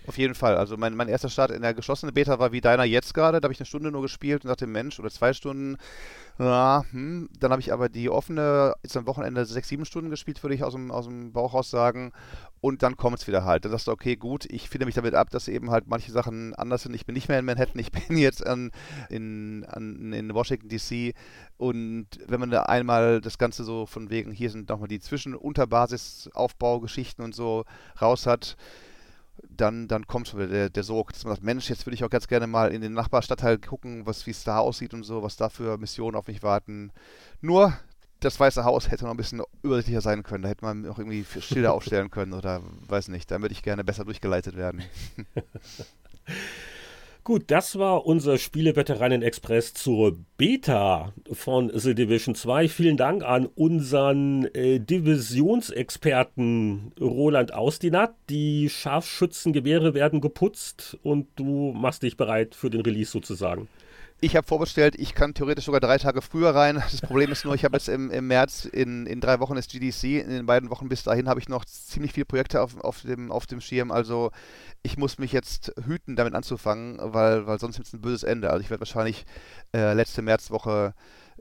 Auf 0.06 0.18
jeden 0.18 0.34
Fall. 0.34 0.56
Also 0.56 0.76
mein, 0.76 0.96
mein 0.96 1.08
erster 1.08 1.28
Start 1.28 1.52
in 1.52 1.62
der 1.62 1.74
geschlossenen 1.74 2.14
Beta 2.14 2.38
war 2.38 2.50
wie 2.50 2.60
deiner 2.60 2.84
jetzt 2.84 3.14
gerade. 3.14 3.40
Da 3.40 3.46
habe 3.46 3.52
ich 3.52 3.60
eine 3.60 3.66
Stunde 3.66 3.92
nur 3.92 4.02
gespielt 4.02 4.44
und 4.44 4.48
dachte, 4.48 4.66
Mensch, 4.66 4.98
oder 4.98 5.10
zwei 5.10 5.32
Stunden. 5.32 5.76
Ja, 6.38 6.84
hm. 6.90 7.28
Dann 7.38 7.52
habe 7.52 7.60
ich 7.60 7.72
aber 7.72 7.88
die 7.88 8.10
offene, 8.10 8.74
jetzt 8.82 8.96
am 8.96 9.06
Wochenende 9.06 9.44
sechs, 9.44 9.68
sieben 9.68 9.84
Stunden 9.84 10.10
gespielt, 10.10 10.42
würde 10.42 10.54
ich 10.54 10.64
aus 10.64 10.72
dem, 10.72 10.90
aus 10.90 11.06
dem 11.06 11.32
Bauch 11.32 11.54
raus 11.54 11.70
sagen. 11.70 12.12
Und 12.60 12.82
dann 12.82 12.96
kommt 12.96 13.18
es 13.18 13.28
wieder 13.28 13.44
halt. 13.44 13.64
Dann 13.64 13.72
sagst 13.72 13.86
du, 13.86 13.92
okay, 13.92 14.16
gut, 14.16 14.46
ich 14.46 14.68
finde 14.68 14.86
mich 14.86 14.94
damit 14.94 15.14
ab, 15.14 15.30
dass 15.30 15.46
eben 15.46 15.70
halt 15.70 15.86
manche 15.86 16.10
Sachen 16.10 16.54
anders 16.54 16.82
sind. 16.82 16.94
Ich 16.94 17.06
bin 17.06 17.14
nicht 17.14 17.28
mehr 17.28 17.38
in 17.38 17.44
Manhattan, 17.44 17.78
ich 17.78 17.92
bin 18.08 18.16
jetzt 18.16 18.44
an, 18.44 18.72
in, 19.08 19.64
an, 19.68 20.12
in 20.12 20.34
Washington 20.34 20.68
DC. 20.68 21.14
Und 21.58 22.08
wenn 22.26 22.40
man 22.40 22.50
da 22.50 22.62
einmal 22.62 23.20
das 23.20 23.38
Ganze 23.38 23.62
so 23.62 23.86
von 23.86 24.10
wegen, 24.10 24.32
hier 24.32 24.50
sind 24.50 24.68
nochmal 24.68 24.88
die 24.88 25.00
Zwischen- 25.00 25.36
und 25.36 25.58
und 27.22 27.34
so 27.34 27.64
raus 28.00 28.26
hat, 28.26 28.56
dann, 29.48 29.88
dann 29.88 30.06
kommt 30.06 30.32
der, 30.32 30.70
der 30.70 30.82
Sog, 30.82 31.12
dass 31.12 31.24
man 31.24 31.34
sagt, 31.34 31.44
Mensch, 31.44 31.68
jetzt 31.68 31.86
würde 31.86 31.94
ich 31.94 32.04
auch 32.04 32.10
ganz 32.10 32.28
gerne 32.28 32.46
mal 32.46 32.72
in 32.72 32.80
den 32.80 32.92
Nachbarstadtteil 32.92 33.58
gucken, 33.58 34.06
wie 34.06 34.30
es 34.30 34.44
da 34.44 34.58
aussieht 34.58 34.94
und 34.94 35.04
so, 35.04 35.22
was 35.22 35.36
da 35.36 35.48
für 35.48 35.78
Missionen 35.78 36.16
auf 36.16 36.26
mich 36.26 36.42
warten. 36.42 36.92
Nur 37.40 37.76
das 38.20 38.38
Weiße 38.38 38.64
Haus 38.64 38.90
hätte 38.90 39.04
noch 39.04 39.10
ein 39.10 39.16
bisschen 39.16 39.42
übersichtlicher 39.62 40.00
sein 40.00 40.22
können. 40.22 40.42
Da 40.42 40.48
hätte 40.48 40.64
man 40.64 40.88
auch 40.88 40.98
irgendwie 40.98 41.24
Schilder 41.40 41.74
aufstellen 41.74 42.10
können 42.10 42.32
oder 42.32 42.62
weiß 42.88 43.08
nicht. 43.08 43.30
Da 43.30 43.40
würde 43.40 43.52
ich 43.52 43.62
gerne 43.62 43.84
besser 43.84 44.04
durchgeleitet 44.04 44.56
werden. 44.56 44.82
Gut, 47.24 47.52
das 47.52 47.78
war 47.78 48.04
unser 48.04 48.36
Spieleveteranen-Express 48.36 49.74
zur 49.74 50.18
Beta 50.38 51.12
von 51.30 51.70
The 51.72 51.94
Division 51.94 52.34
2. 52.34 52.68
Vielen 52.68 52.96
Dank 52.96 53.22
an 53.22 53.46
unseren 53.46 54.46
äh, 54.56 54.80
Divisionsexperten 54.80 56.90
Roland 57.00 57.54
Austinat. 57.54 58.16
Die 58.28 58.68
Scharfschützengewehre 58.68 59.94
werden 59.94 60.20
geputzt 60.20 60.98
und 61.04 61.28
du 61.36 61.72
machst 61.72 62.02
dich 62.02 62.16
bereit 62.16 62.56
für 62.56 62.70
den 62.70 62.80
Release 62.80 63.12
sozusagen. 63.12 63.68
Ich 64.24 64.36
habe 64.36 64.46
vorbestellt, 64.46 64.94
ich 64.96 65.16
kann 65.16 65.34
theoretisch 65.34 65.64
sogar 65.64 65.80
drei 65.80 65.98
Tage 65.98 66.22
früher 66.22 66.54
rein. 66.54 66.76
Das 66.76 67.00
Problem 67.00 67.32
ist 67.32 67.44
nur, 67.44 67.56
ich 67.56 67.64
habe 67.64 67.76
jetzt 67.76 67.88
im, 67.88 68.08
im 68.08 68.28
März, 68.28 68.66
in, 68.66 69.04
in 69.04 69.20
drei 69.20 69.40
Wochen 69.40 69.56
ist 69.56 69.72
GDC, 69.72 70.22
in 70.22 70.30
den 70.30 70.46
beiden 70.46 70.70
Wochen 70.70 70.88
bis 70.88 71.02
dahin 71.02 71.28
habe 71.28 71.40
ich 71.40 71.48
noch 71.48 71.64
ziemlich 71.64 72.12
viele 72.12 72.24
Projekte 72.24 72.62
auf, 72.62 72.78
auf, 72.78 73.02
dem, 73.02 73.32
auf 73.32 73.48
dem 73.48 73.60
Schirm. 73.60 73.90
Also 73.90 74.30
ich 74.84 74.96
muss 74.96 75.18
mich 75.18 75.32
jetzt 75.32 75.72
hüten, 75.84 76.14
damit 76.14 76.34
anzufangen, 76.34 76.98
weil, 77.00 77.48
weil 77.48 77.58
sonst 77.58 77.78
wird 77.78 77.88
es 77.88 77.94
ein 77.94 78.00
böses 78.00 78.22
Ende. 78.22 78.50
Also 78.50 78.60
ich 78.60 78.70
werde 78.70 78.82
wahrscheinlich 78.82 79.26
äh, 79.74 79.92
letzte 79.92 80.22
Märzwoche 80.22 80.94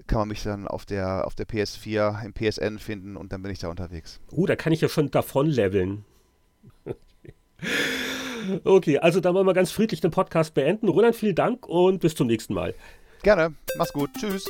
kann 0.07 0.17
man 0.17 0.29
mich 0.29 0.41
dann 0.41 0.67
auf 0.67 0.87
der, 0.87 1.27
auf 1.27 1.35
der 1.35 1.47
PS4 1.47 2.25
im 2.25 2.33
PSN 2.33 2.79
finden 2.79 3.15
und 3.15 3.31
dann 3.31 3.43
bin 3.43 3.51
ich 3.51 3.59
da 3.59 3.69
unterwegs. 3.69 4.19
Uh, 4.31 4.47
da 4.47 4.55
kann 4.55 4.73
ich 4.73 4.81
ja 4.81 4.89
schon 4.89 5.11
davon 5.11 5.45
leveln. 5.45 6.03
Okay, 8.63 8.97
also 8.99 9.19
dann 9.19 9.33
wollen 9.33 9.47
wir 9.47 9.53
ganz 9.53 9.71
friedlich 9.71 10.01
den 10.01 10.11
Podcast 10.11 10.53
beenden. 10.53 10.87
Roland, 10.87 11.15
vielen 11.15 11.35
Dank 11.35 11.67
und 11.67 11.99
bis 11.99 12.15
zum 12.15 12.27
nächsten 12.27 12.53
Mal. 12.53 12.73
Gerne. 13.23 13.53
Mach's 13.77 13.93
gut. 13.93 14.09
Tschüss. 14.19 14.45